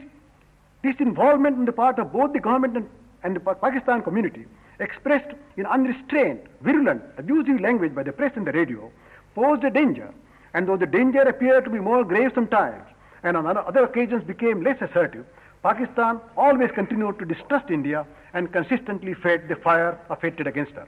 this 0.82 0.94
involvement 1.00 1.58
on 1.58 1.64
the 1.64 1.72
part 1.72 1.98
of 1.98 2.12
both 2.12 2.32
the 2.32 2.40
government 2.40 2.76
and, 2.76 2.88
and 3.24 3.36
the 3.36 3.40
Pakistan 3.40 4.02
community, 4.02 4.46
expressed 4.80 5.34
in 5.56 5.66
unrestrained, 5.66 6.40
virulent, 6.62 7.02
abusive 7.18 7.60
language 7.60 7.94
by 7.94 8.02
the 8.02 8.12
press 8.12 8.32
and 8.36 8.46
the 8.46 8.52
radio, 8.52 8.90
posed 9.34 9.64
a 9.64 9.70
danger 9.70 10.12
and 10.54 10.68
though 10.68 10.76
the 10.76 10.86
danger 10.86 11.20
appeared 11.22 11.64
to 11.64 11.70
be 11.70 11.80
more 11.80 12.04
grave 12.04 12.30
sometimes, 12.34 12.84
and 13.24 13.36
on 13.36 13.46
other 13.46 13.84
occasions 13.84 14.22
became 14.24 14.62
less 14.62 14.80
assertive, 14.80 15.26
Pakistan 15.62 16.20
always 16.36 16.70
continued 16.70 17.18
to 17.18 17.24
distrust 17.24 17.70
India 17.70 18.06
and 18.34 18.52
consistently 18.52 19.14
fed 19.14 19.48
the 19.48 19.56
fire 19.56 19.98
of 20.08 20.20
hatred 20.22 20.46
against 20.46 20.72
her. 20.72 20.86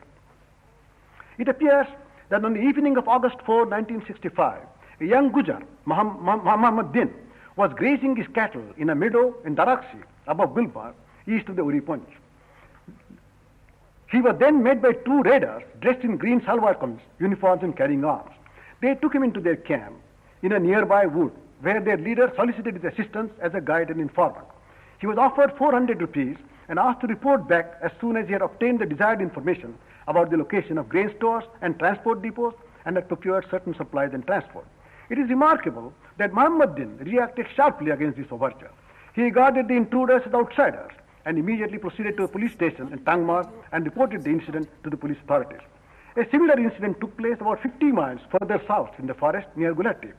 It 1.38 1.48
appears 1.48 1.86
that 2.28 2.44
on 2.44 2.54
the 2.54 2.60
evening 2.60 2.96
of 2.96 3.08
August 3.08 3.36
4, 3.44 3.66
1965, 3.66 4.60
a 5.00 5.04
young 5.04 5.30
Gujar, 5.32 5.62
Muhammad 5.84 6.92
Din, 6.92 7.12
was 7.56 7.72
grazing 7.74 8.16
his 8.16 8.26
cattle 8.34 8.64
in 8.76 8.90
a 8.90 8.94
meadow 8.94 9.34
in 9.44 9.56
Daraksi, 9.56 10.02
above 10.26 10.50
Gulmarg, 10.50 10.94
east 11.26 11.48
of 11.48 11.56
the 11.56 11.64
Uri 11.64 11.80
Punch. 11.80 12.08
He 14.10 14.20
was 14.20 14.36
then 14.38 14.62
met 14.62 14.80
by 14.80 14.92
two 14.92 15.22
raiders 15.22 15.62
dressed 15.80 16.04
in 16.04 16.16
green 16.16 16.40
salwar 16.40 16.76
uniforms 17.18 17.62
and 17.62 17.76
carrying 17.76 18.04
arms. 18.04 18.30
They 18.80 18.94
took 18.94 19.14
him 19.14 19.24
into 19.24 19.40
their 19.40 19.56
camp 19.56 19.94
in 20.42 20.52
a 20.52 20.60
nearby 20.60 21.06
wood 21.06 21.32
where 21.60 21.80
their 21.80 21.96
leader 21.96 22.32
solicited 22.36 22.74
his 22.74 22.84
assistance 22.84 23.32
as 23.40 23.54
a 23.54 23.60
guide 23.60 23.90
and 23.90 24.00
informant. 24.00 24.46
He 25.00 25.06
was 25.06 25.18
offered 25.18 25.56
400 25.56 26.00
rupees 26.00 26.36
and 26.68 26.78
asked 26.78 27.00
to 27.00 27.06
report 27.06 27.48
back 27.48 27.78
as 27.82 27.90
soon 28.00 28.16
as 28.16 28.26
he 28.26 28.32
had 28.32 28.42
obtained 28.42 28.78
the 28.78 28.86
desired 28.86 29.20
information 29.20 29.76
about 30.06 30.30
the 30.30 30.36
location 30.36 30.78
of 30.78 30.88
grain 30.88 31.12
stores 31.16 31.44
and 31.62 31.78
transport 31.78 32.22
depots 32.22 32.56
and 32.84 32.96
had 32.96 33.08
procured 33.08 33.46
certain 33.50 33.74
supplies 33.74 34.10
and 34.12 34.24
transport. 34.26 34.66
It 35.10 35.18
is 35.18 35.28
remarkable 35.28 35.92
that 36.18 36.32
Muhammad 36.32 36.76
Din 36.76 36.96
reacted 36.98 37.46
sharply 37.54 37.90
against 37.90 38.18
this 38.18 38.30
overture. 38.30 38.70
He 39.14 39.22
regarded 39.22 39.68
the 39.68 39.74
intruders 39.74 40.22
as 40.26 40.34
outsiders 40.34 40.92
and 41.26 41.38
immediately 41.38 41.76
proceeded 41.76 42.16
to 42.16 42.22
a 42.22 42.28
police 42.28 42.52
station 42.52 42.88
in 42.92 42.98
Tangmarg 43.00 43.50
and 43.72 43.84
reported 43.84 44.22
the 44.22 44.30
incident 44.30 44.68
to 44.84 44.90
the 44.90 44.96
police 44.96 45.18
authorities. 45.24 45.60
A 46.16 46.24
similar 46.30 46.58
incident 46.58 46.98
took 47.00 47.14
place 47.18 47.36
about 47.40 47.60
50 47.62 47.92
miles 47.92 48.20
further 48.30 48.62
south 48.66 48.90
in 48.98 49.06
the 49.06 49.12
forest 49.14 49.48
near 49.56 49.74
Gulati. 49.74 50.12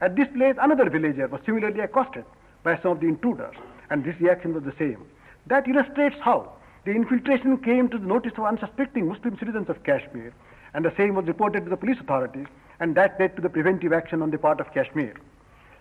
At 0.00 0.16
this 0.16 0.26
place, 0.34 0.56
another 0.60 0.90
villager 0.90 1.28
was 1.28 1.42
similarly 1.46 1.80
accosted 1.80 2.24
by 2.64 2.78
some 2.80 2.92
of 2.92 3.00
the 3.00 3.06
intruders, 3.06 3.54
and 3.90 4.02
this 4.02 4.18
reaction 4.20 4.54
was 4.54 4.64
the 4.64 4.74
same. 4.78 5.04
That 5.46 5.68
illustrates 5.68 6.16
how 6.20 6.54
the 6.86 6.92
infiltration 6.92 7.58
came 7.58 7.88
to 7.90 7.98
the 7.98 8.06
notice 8.06 8.32
of 8.38 8.44
unsuspecting 8.44 9.06
Muslim 9.06 9.38
citizens 9.38 9.68
of 9.68 9.84
Kashmir, 9.84 10.32
and 10.72 10.84
the 10.84 10.94
same 10.96 11.14
was 11.14 11.26
reported 11.26 11.64
to 11.64 11.70
the 11.70 11.76
police 11.76 12.00
authorities, 12.00 12.46
and 12.80 12.94
that 12.96 13.20
led 13.20 13.36
to 13.36 13.42
the 13.42 13.50
preventive 13.50 13.92
action 13.92 14.22
on 14.22 14.30
the 14.30 14.38
part 14.38 14.60
of 14.60 14.72
Kashmir. 14.72 15.14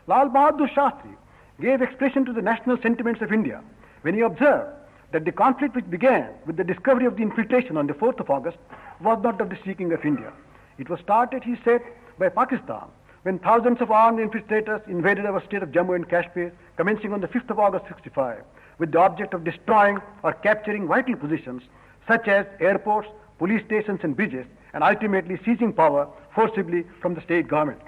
Lal 0.08 0.30
Bahadur 0.30 0.70
Shastri 0.70 1.16
gave 1.60 1.82
expression 1.82 2.26
to 2.26 2.34
the 2.34 2.42
national 2.42 2.78
sentiments 2.82 3.22
of 3.22 3.32
India 3.32 3.64
when 4.04 4.14
he 4.14 4.22
observed 4.22 4.70
that 5.12 5.26
the 5.26 5.32
conflict 5.32 5.76
which 5.76 5.90
began 5.90 6.30
with 6.46 6.58
the 6.58 6.64
discovery 6.64 7.06
of 7.06 7.16
the 7.18 7.24
infiltration 7.24 7.78
on 7.78 7.88
the 7.88 7.94
4th 7.94 8.20
of 8.20 8.30
August 8.30 8.58
was 9.02 9.20
not 9.24 9.42
of 9.42 9.50
the 9.50 9.58
seeking 9.66 9.92
of 9.92 10.06
India. 10.06 10.32
It 10.78 10.90
was 10.90 11.00
started, 11.00 11.44
he 11.44 11.56
said, 11.64 11.82
by 12.18 12.30
Pakistan 12.30 12.86
when 13.24 13.40
thousands 13.40 13.80
of 13.80 13.90
armed 13.90 14.20
infiltrators 14.20 14.86
invaded 14.88 15.26
our 15.26 15.42
state 15.46 15.64
of 15.64 15.70
Jammu 15.70 15.96
and 15.96 16.10
Kashmir 16.10 16.52
commencing 16.76 17.14
on 17.14 17.22
the 17.22 17.28
5th 17.28 17.50
of 17.50 17.60
August 17.60 17.86
65 17.88 18.44
with 18.80 18.92
the 18.92 19.00
object 19.00 19.34
of 19.34 19.44
destroying 19.44 20.00
or 20.24 20.34
capturing 20.34 20.88
vital 20.88 21.16
positions 21.16 21.64
such 22.08 22.28
as 22.28 22.46
airports, 22.60 23.08
police 23.40 23.64
stations 23.66 24.02
and 24.04 24.16
bridges 24.16 24.46
and 24.74 24.84
ultimately 24.84 25.40
seizing 25.46 25.72
power 25.72 26.08
forcibly 26.36 26.84
from 27.02 27.14
the 27.14 27.22
state 27.22 27.48
government. 27.48 27.80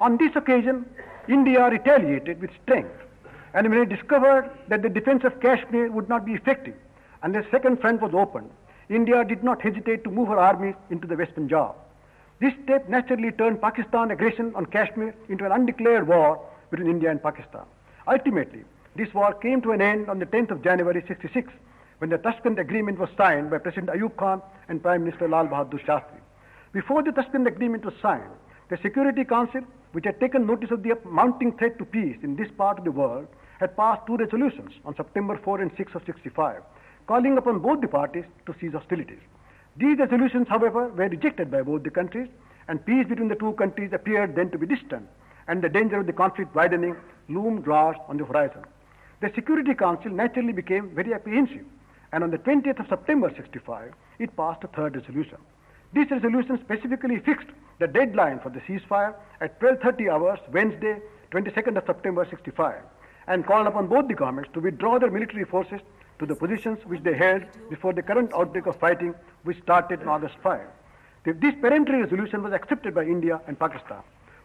On 0.00 0.16
this 0.16 0.34
occasion, 0.36 0.86
India 1.28 1.68
retaliated 1.68 2.40
with 2.40 2.50
strength 2.62 2.94
and 3.56 3.70
when 3.70 3.78
it 3.78 3.88
discovered 3.88 4.50
that 4.68 4.82
the 4.82 4.88
defense 4.90 5.24
of 5.24 5.40
Kashmir 5.40 5.90
would 5.90 6.10
not 6.10 6.26
be 6.26 6.34
effective 6.34 6.74
and 7.22 7.34
the 7.34 7.42
second 7.50 7.80
front 7.80 8.02
was 8.02 8.12
opened, 8.12 8.50
India 8.90 9.24
did 9.24 9.42
not 9.42 9.62
hesitate 9.62 10.04
to 10.04 10.10
move 10.10 10.28
her 10.28 10.38
armies 10.38 10.74
into 10.90 11.06
the 11.06 11.16
West 11.16 11.34
Punjab. 11.34 11.74
This 12.38 12.52
step 12.64 12.86
naturally 12.86 13.32
turned 13.32 13.62
Pakistan 13.62 14.10
aggression 14.10 14.52
on 14.54 14.66
Kashmir 14.66 15.14
into 15.30 15.46
an 15.46 15.52
undeclared 15.52 16.06
war 16.06 16.38
between 16.70 16.90
India 16.90 17.10
and 17.10 17.22
Pakistan. 17.22 17.64
Ultimately, 18.06 18.62
this 18.94 19.12
war 19.14 19.32
came 19.32 19.62
to 19.62 19.72
an 19.72 19.80
end 19.80 20.10
on 20.10 20.18
the 20.18 20.26
10th 20.26 20.50
of 20.50 20.62
January 20.62 21.02
66 21.08 21.50
when 21.98 22.10
the 22.10 22.18
Tashkent 22.18 22.58
Agreement 22.58 22.98
was 22.98 23.08
signed 23.16 23.48
by 23.50 23.56
President 23.56 23.88
Ayub 23.88 24.16
Khan 24.18 24.42
and 24.68 24.82
Prime 24.82 25.02
Minister 25.02 25.28
Lal 25.28 25.46
Bahadur 25.46 25.80
Shastri. 25.80 26.20
Before 26.72 27.02
the 27.02 27.10
Tashkent 27.10 27.46
Agreement 27.46 27.86
was 27.86 27.94
signed, 28.02 28.36
the 28.68 28.76
Security 28.82 29.24
Council, 29.24 29.62
which 29.92 30.04
had 30.04 30.20
taken 30.20 30.46
notice 30.46 30.70
of 30.70 30.82
the 30.82 30.98
mounting 31.06 31.56
threat 31.56 31.78
to 31.78 31.86
peace 31.86 32.18
in 32.22 32.36
this 32.36 32.48
part 32.58 32.78
of 32.78 32.84
the 32.84 32.92
world, 32.92 33.26
had 33.58 33.76
passed 33.76 34.06
two 34.06 34.16
resolutions 34.16 34.72
on 34.84 34.94
September 34.96 35.38
4 35.42 35.60
and 35.60 35.70
6 35.76 35.94
of 35.94 36.02
65, 36.04 36.62
calling 37.06 37.38
upon 37.38 37.60
both 37.60 37.80
the 37.80 37.88
parties 37.88 38.24
to 38.46 38.54
cease 38.60 38.72
hostilities. 38.72 39.20
These 39.76 39.98
resolutions, 39.98 40.48
however, 40.48 40.88
were 40.88 41.08
rejected 41.08 41.50
by 41.50 41.62
both 41.62 41.82
the 41.82 41.90
countries, 41.90 42.28
and 42.68 42.84
peace 42.84 43.06
between 43.06 43.28
the 43.28 43.36
two 43.36 43.52
countries 43.52 43.92
appeared 43.92 44.34
then 44.34 44.50
to 44.50 44.58
be 44.58 44.66
distant, 44.66 45.08
and 45.48 45.62
the 45.62 45.68
danger 45.68 46.00
of 46.00 46.06
the 46.06 46.12
conflict 46.12 46.54
widening 46.54 46.96
loomed 47.28 47.66
large 47.66 47.96
on 48.08 48.16
the 48.16 48.24
horizon. 48.24 48.64
The 49.20 49.30
Security 49.34 49.74
Council 49.74 50.10
naturally 50.10 50.52
became 50.52 50.94
very 50.94 51.14
apprehensive, 51.14 51.64
and 52.12 52.24
on 52.24 52.30
the 52.30 52.38
20th 52.38 52.80
of 52.80 52.88
September 52.88 53.32
65, 53.36 53.92
it 54.18 54.36
passed 54.36 54.64
a 54.64 54.68
third 54.68 54.96
resolution. 54.96 55.38
This 55.94 56.10
resolution 56.10 56.58
specifically 56.62 57.20
fixed 57.20 57.48
the 57.78 57.86
deadline 57.86 58.40
for 58.40 58.50
the 58.50 58.60
ceasefire 58.60 59.14
at 59.40 59.60
12.30 59.60 60.12
hours 60.12 60.38
Wednesday, 60.52 60.98
22nd 61.30 61.76
of 61.76 61.84
September 61.86 62.26
65, 62.28 62.74
and 63.26 63.44
called 63.46 63.66
upon 63.66 63.86
both 63.88 64.08
the 64.08 64.14
governments 64.14 64.50
to 64.54 64.60
withdraw 64.60 64.98
their 64.98 65.10
military 65.10 65.44
forces 65.44 65.80
to 66.18 66.26
the 66.26 66.34
positions 66.34 66.78
which 66.86 67.02
they 67.02 67.14
held 67.14 67.42
before 67.68 67.92
the 67.92 68.02
current 68.02 68.32
outbreak 68.34 68.66
of 68.66 68.76
fighting 68.76 69.14
which 69.44 69.60
started 69.62 70.00
on 70.02 70.08
August 70.08 70.34
5. 70.42 70.60
This 71.24 71.54
peremptory 71.60 72.02
resolution 72.02 72.42
was 72.42 72.52
accepted 72.52 72.94
by 72.94 73.02
India 73.02 73.40
and 73.48 73.58
Pakistan. 73.58 73.98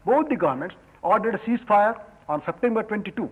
Both 0.05 0.29
the 0.29 0.35
governments 0.35 0.75
ordered 1.03 1.35
a 1.35 1.37
ceasefire 1.39 1.99
on 2.27 2.43
September 2.43 2.81
22. 2.81 3.29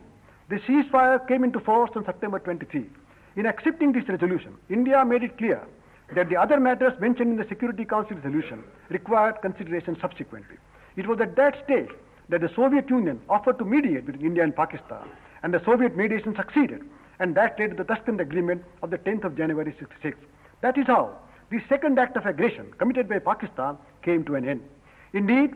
The 0.50 0.60
ceasefire 0.60 1.28
came 1.28 1.44
into 1.44 1.60
force 1.60 1.92
on 1.96 2.06
September 2.06 2.40
23. 2.40 2.88
In 3.36 3.46
accepting 3.46 3.92
this 3.92 4.08
resolution, 4.08 4.56
India 4.70 5.04
made 5.04 5.24
it 5.24 5.38
clear 5.38 5.62
that 6.16 6.30
the 6.30 6.36
other 6.36 6.60
matters 6.60 7.00
mentioned 7.00 7.32
in 7.32 7.38
the 7.38 7.48
Security 7.48 7.86
Council 7.86 8.18
resolution 8.18 8.64
required 8.90 9.42
consideration 9.42 9.98
subsequently. 10.00 10.58
It 10.96 11.08
was 11.08 11.20
at 11.20 11.36
that 11.36 11.64
stage 11.64 11.90
that 12.30 12.42
the 12.42 12.50
Soviet 12.56 12.90
Union 12.90 13.20
offered 13.30 13.58
to 13.60 13.66
mediate 13.66 14.06
between 14.06 14.26
India 14.26 14.44
and 14.44 14.56
Pakistan, 14.56 15.08
and 15.44 15.54
the 15.54 15.64
Soviet 15.66 15.96
mediation 15.96 16.36
succeeded 16.36 16.82
and 17.20 17.36
that 17.36 17.60
led 17.60 17.72
to 17.72 17.76
the 17.76 17.84
Tashkent 17.84 18.22
Agreement 18.22 18.64
of 18.82 18.90
the 18.92 18.98
10th 18.98 19.26
of 19.26 19.38
January 19.38 19.76
66. 19.78 20.18
That 20.62 20.78
is 20.78 20.88
how 20.88 21.18
the 21.52 21.60
second 21.68 22.00
act 22.00 22.16
of 22.16 22.26
aggression 22.26 22.72
committed 22.78 23.10
by 23.10 23.20
Pakistan 23.20 23.78
came 24.02 24.24
to 24.26 24.36
an 24.36 24.48
end. 24.48 24.62
Indeed, 25.14 25.56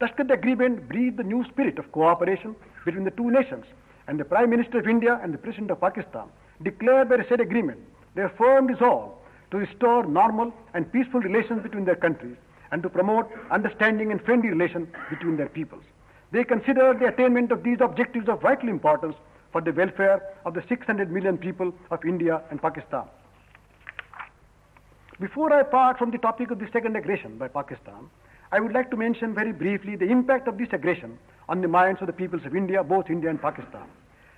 Tashkent 0.00 0.30
Agreement 0.30 0.88
breathed 0.88 1.16
the 1.16 1.22
new 1.22 1.44
spirit 1.44 1.78
of 1.78 1.90
cooperation 1.92 2.56
between 2.84 3.04
the 3.04 3.12
two 3.12 3.30
nations, 3.30 3.64
and 4.08 4.18
the 4.18 4.24
Prime 4.24 4.50
Minister 4.50 4.80
of 4.80 4.88
India 4.88 5.20
and 5.22 5.32
the 5.32 5.38
President 5.38 5.70
of 5.70 5.80
Pakistan 5.80 6.26
declared 6.62 7.08
by 7.08 7.16
the 7.16 7.24
said 7.28 7.40
agreement 7.40 7.78
their 8.14 8.28
firm 8.30 8.66
resolve 8.66 9.12
to 9.50 9.56
restore 9.56 10.04
normal 10.04 10.52
and 10.74 10.90
peaceful 10.92 11.20
relations 11.20 11.62
between 11.62 11.84
their 11.84 11.96
countries 11.96 12.36
and 12.70 12.82
to 12.82 12.88
promote 12.88 13.30
understanding 13.50 14.10
and 14.10 14.20
friendly 14.22 14.48
relations 14.48 14.88
between 15.10 15.36
their 15.36 15.48
peoples. 15.48 15.84
They 16.34 16.42
consider 16.42 16.94
the 16.94 17.06
attainment 17.06 17.52
of 17.52 17.62
these 17.62 17.78
objectives 17.80 18.28
of 18.28 18.42
vital 18.42 18.68
importance 18.68 19.14
for 19.52 19.60
the 19.60 19.72
welfare 19.72 20.20
of 20.44 20.54
the 20.54 20.64
600 20.68 21.08
million 21.08 21.38
people 21.38 21.72
of 21.92 22.04
India 22.04 22.42
and 22.50 22.60
Pakistan. 22.60 23.04
Before 25.20 25.52
I 25.52 25.62
part 25.62 25.96
from 25.96 26.10
the 26.10 26.18
topic 26.18 26.50
of 26.50 26.58
the 26.58 26.66
second 26.72 26.96
aggression 26.96 27.38
by 27.38 27.46
Pakistan, 27.46 28.10
I 28.50 28.58
would 28.58 28.72
like 28.72 28.90
to 28.90 28.96
mention 28.96 29.32
very 29.32 29.52
briefly 29.52 29.94
the 29.94 30.06
impact 30.06 30.48
of 30.48 30.58
this 30.58 30.66
aggression 30.72 31.16
on 31.48 31.60
the 31.60 31.68
minds 31.68 32.00
of 32.00 32.08
the 32.08 32.12
peoples 32.12 32.44
of 32.44 32.56
India, 32.56 32.82
both 32.82 33.10
India 33.10 33.30
and 33.30 33.40
Pakistan. 33.40 33.86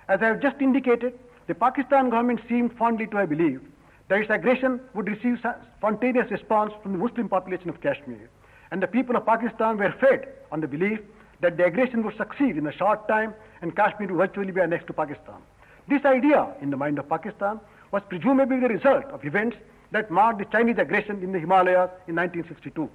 As 0.07 0.21
I 0.21 0.27
have 0.27 0.39
just 0.39 0.61
indicated, 0.61 1.17
the 1.47 1.55
Pakistan 1.55 2.11
government 2.11 2.41
seemed 2.47 2.77
fondly 2.77 3.07
to 3.07 3.17
have 3.17 3.29
believed 3.29 3.65
that 4.09 4.19
its 4.19 4.29
aggression 4.29 4.81
would 4.93 5.07
receive 5.07 5.43
spontaneous 5.79 6.29
response 6.29 6.73
from 6.83 6.91
the 6.91 6.99
Muslim 6.99 7.27
population 7.27 7.69
of 7.69 7.81
Kashmir, 7.81 8.29
and 8.69 8.83
the 8.83 8.87
people 8.87 9.15
of 9.15 9.25
Pakistan 9.25 9.79
were 9.79 9.95
fed 9.99 10.27
on 10.51 10.61
the 10.61 10.67
belief 10.67 10.99
that 11.41 11.57
the 11.57 11.65
aggression 11.65 12.03
would 12.03 12.17
succeed 12.17 12.57
in 12.57 12.67
a 12.67 12.71
short 12.71 13.07
time 13.07 13.33
and 13.61 13.75
Kashmir 13.75 14.09
would 14.09 14.17
virtually 14.17 14.51
be 14.51 14.61
annexed 14.61 14.87
to 14.87 14.93
Pakistan. 14.93 15.35
This 15.87 16.03
idea 16.05 16.47
in 16.61 16.69
the 16.69 16.77
mind 16.77 16.99
of 16.99 17.07
Pakistan 17.07 17.59
was 17.91 18.03
presumably 18.09 18.59
the 18.59 18.67
result 18.67 19.05
of 19.05 19.23
events 19.23 19.57
that 19.91 20.11
marked 20.11 20.39
the 20.39 20.45
Chinese 20.45 20.77
aggression 20.77 21.23
in 21.23 21.31
the 21.31 21.39
Himalayas 21.39 21.89
in 22.07 22.15
1962. 22.15 22.89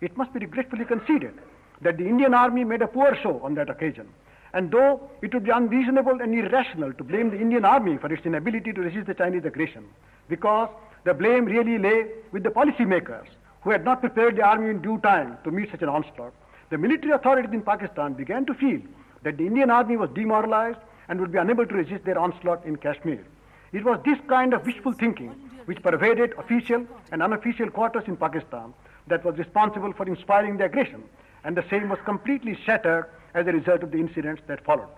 It 0.00 0.16
must 0.16 0.32
be 0.32 0.40
regretfully 0.40 0.84
conceded 0.86 1.34
that 1.82 1.98
the 1.98 2.06
Indian 2.06 2.32
army 2.32 2.64
made 2.64 2.82
a 2.82 2.86
poor 2.86 3.16
show 3.22 3.40
on 3.42 3.54
that 3.54 3.68
occasion. 3.68 4.08
And 4.52 4.70
though 4.70 5.08
it 5.22 5.32
would 5.34 5.44
be 5.44 5.50
unreasonable 5.50 6.20
and 6.20 6.34
irrational 6.34 6.92
to 6.94 7.04
blame 7.04 7.30
the 7.30 7.40
Indian 7.40 7.64
army 7.64 7.98
for 7.98 8.12
its 8.12 8.24
inability 8.24 8.72
to 8.72 8.80
resist 8.80 9.06
the 9.06 9.14
Chinese 9.14 9.44
aggression, 9.44 9.84
because 10.28 10.68
the 11.04 11.14
blame 11.14 11.44
really 11.44 11.78
lay 11.78 12.06
with 12.32 12.42
the 12.42 12.50
policymakers 12.50 13.26
who 13.62 13.70
had 13.70 13.84
not 13.84 14.00
prepared 14.00 14.36
the 14.36 14.42
army 14.42 14.70
in 14.70 14.80
due 14.80 14.98
time 14.98 15.36
to 15.44 15.50
meet 15.50 15.70
such 15.70 15.82
an 15.82 15.88
onslaught, 15.88 16.32
the 16.70 16.78
military 16.78 17.12
authorities 17.12 17.52
in 17.52 17.62
Pakistan 17.62 18.14
began 18.14 18.46
to 18.46 18.54
feel 18.54 18.80
that 19.22 19.36
the 19.36 19.46
Indian 19.46 19.70
army 19.70 19.96
was 19.96 20.08
demoralized 20.14 20.78
and 21.08 21.20
would 21.20 21.32
be 21.32 21.38
unable 21.38 21.66
to 21.66 21.74
resist 21.74 22.04
their 22.04 22.18
onslaught 22.18 22.64
in 22.64 22.76
Kashmir. 22.76 23.24
It 23.72 23.84
was 23.84 24.00
this 24.04 24.18
kind 24.28 24.54
of 24.54 24.64
wishful 24.64 24.92
thinking 24.92 25.30
which 25.66 25.82
pervaded 25.82 26.32
official 26.38 26.86
and 27.12 27.22
unofficial 27.22 27.70
quarters 27.70 28.04
in 28.06 28.16
Pakistan 28.16 28.72
that 29.08 29.24
was 29.24 29.36
responsible 29.36 29.92
for 29.92 30.06
inspiring 30.06 30.56
the 30.56 30.64
aggression, 30.64 31.02
and 31.44 31.56
the 31.56 31.64
same 31.68 31.88
was 31.88 31.98
completely 32.04 32.56
shattered 32.64 33.06
as 33.34 33.46
a 33.46 33.52
result 33.52 33.82
of 33.82 33.90
the 33.90 33.98
incidents 33.98 34.42
that 34.46 34.64
followed. 34.64 34.88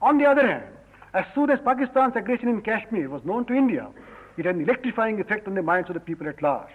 On 0.00 0.18
the 0.18 0.26
other 0.26 0.46
hand, 0.46 0.64
as 1.14 1.24
soon 1.34 1.50
as 1.50 1.60
Pakistan's 1.60 2.16
aggression 2.16 2.48
in 2.48 2.62
Kashmir 2.62 3.08
was 3.08 3.24
known 3.24 3.44
to 3.46 3.54
India, 3.54 3.88
it 4.36 4.44
had 4.44 4.56
an 4.56 4.62
electrifying 4.62 5.20
effect 5.20 5.46
on 5.46 5.54
the 5.54 5.62
minds 5.62 5.88
of 5.90 5.94
the 5.94 6.00
people 6.00 6.28
at 6.28 6.42
large. 6.42 6.70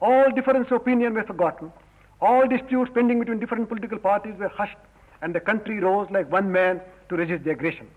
All 0.00 0.30
differences 0.30 0.72
of 0.72 0.80
opinion 0.80 1.14
were 1.14 1.24
forgotten. 1.24 1.72
All 2.22 2.46
disputes 2.46 2.88
pending 2.94 3.18
between 3.18 3.40
different 3.40 3.68
political 3.68 3.98
parties 3.98 4.34
were 4.38 4.48
hushed 4.48 4.78
and 5.22 5.34
the 5.34 5.40
country 5.40 5.80
rose 5.80 6.08
like 6.10 6.30
one 6.30 6.52
man 6.52 6.80
to 7.08 7.16
resist 7.16 7.42
the 7.42 7.50
aggression. 7.50 7.88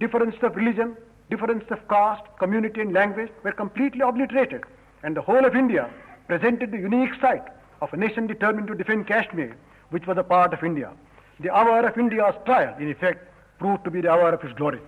Differences 0.00 0.42
of 0.42 0.56
religion, 0.56 0.96
differences 1.30 1.70
of 1.70 1.86
caste, 1.88 2.24
community, 2.40 2.80
and 2.80 2.92
language 2.92 3.30
were 3.44 3.52
completely 3.52 4.00
obliterated 4.00 4.64
and 5.04 5.16
the 5.16 5.22
whole 5.22 5.44
of 5.44 5.54
India 5.54 5.88
presented 6.26 6.72
the 6.72 6.78
unique 6.78 7.12
sight 7.20 7.44
of 7.80 7.92
a 7.92 7.96
nation 7.96 8.26
determined 8.26 8.66
to 8.66 8.74
defend 8.74 9.06
Kashmir, 9.06 9.56
which 9.90 10.08
was 10.08 10.18
a 10.18 10.24
part 10.24 10.52
of 10.52 10.64
India. 10.64 10.90
The 11.38 11.54
hour 11.54 11.86
of 11.86 11.96
India's 11.96 12.34
trial, 12.44 12.74
in 12.80 12.90
effect, 12.90 13.28
proved 13.60 13.84
to 13.84 13.92
be 13.92 14.00
the 14.00 14.10
hour 14.10 14.32
of 14.32 14.42
its 14.42 14.52
glory. 14.54 14.80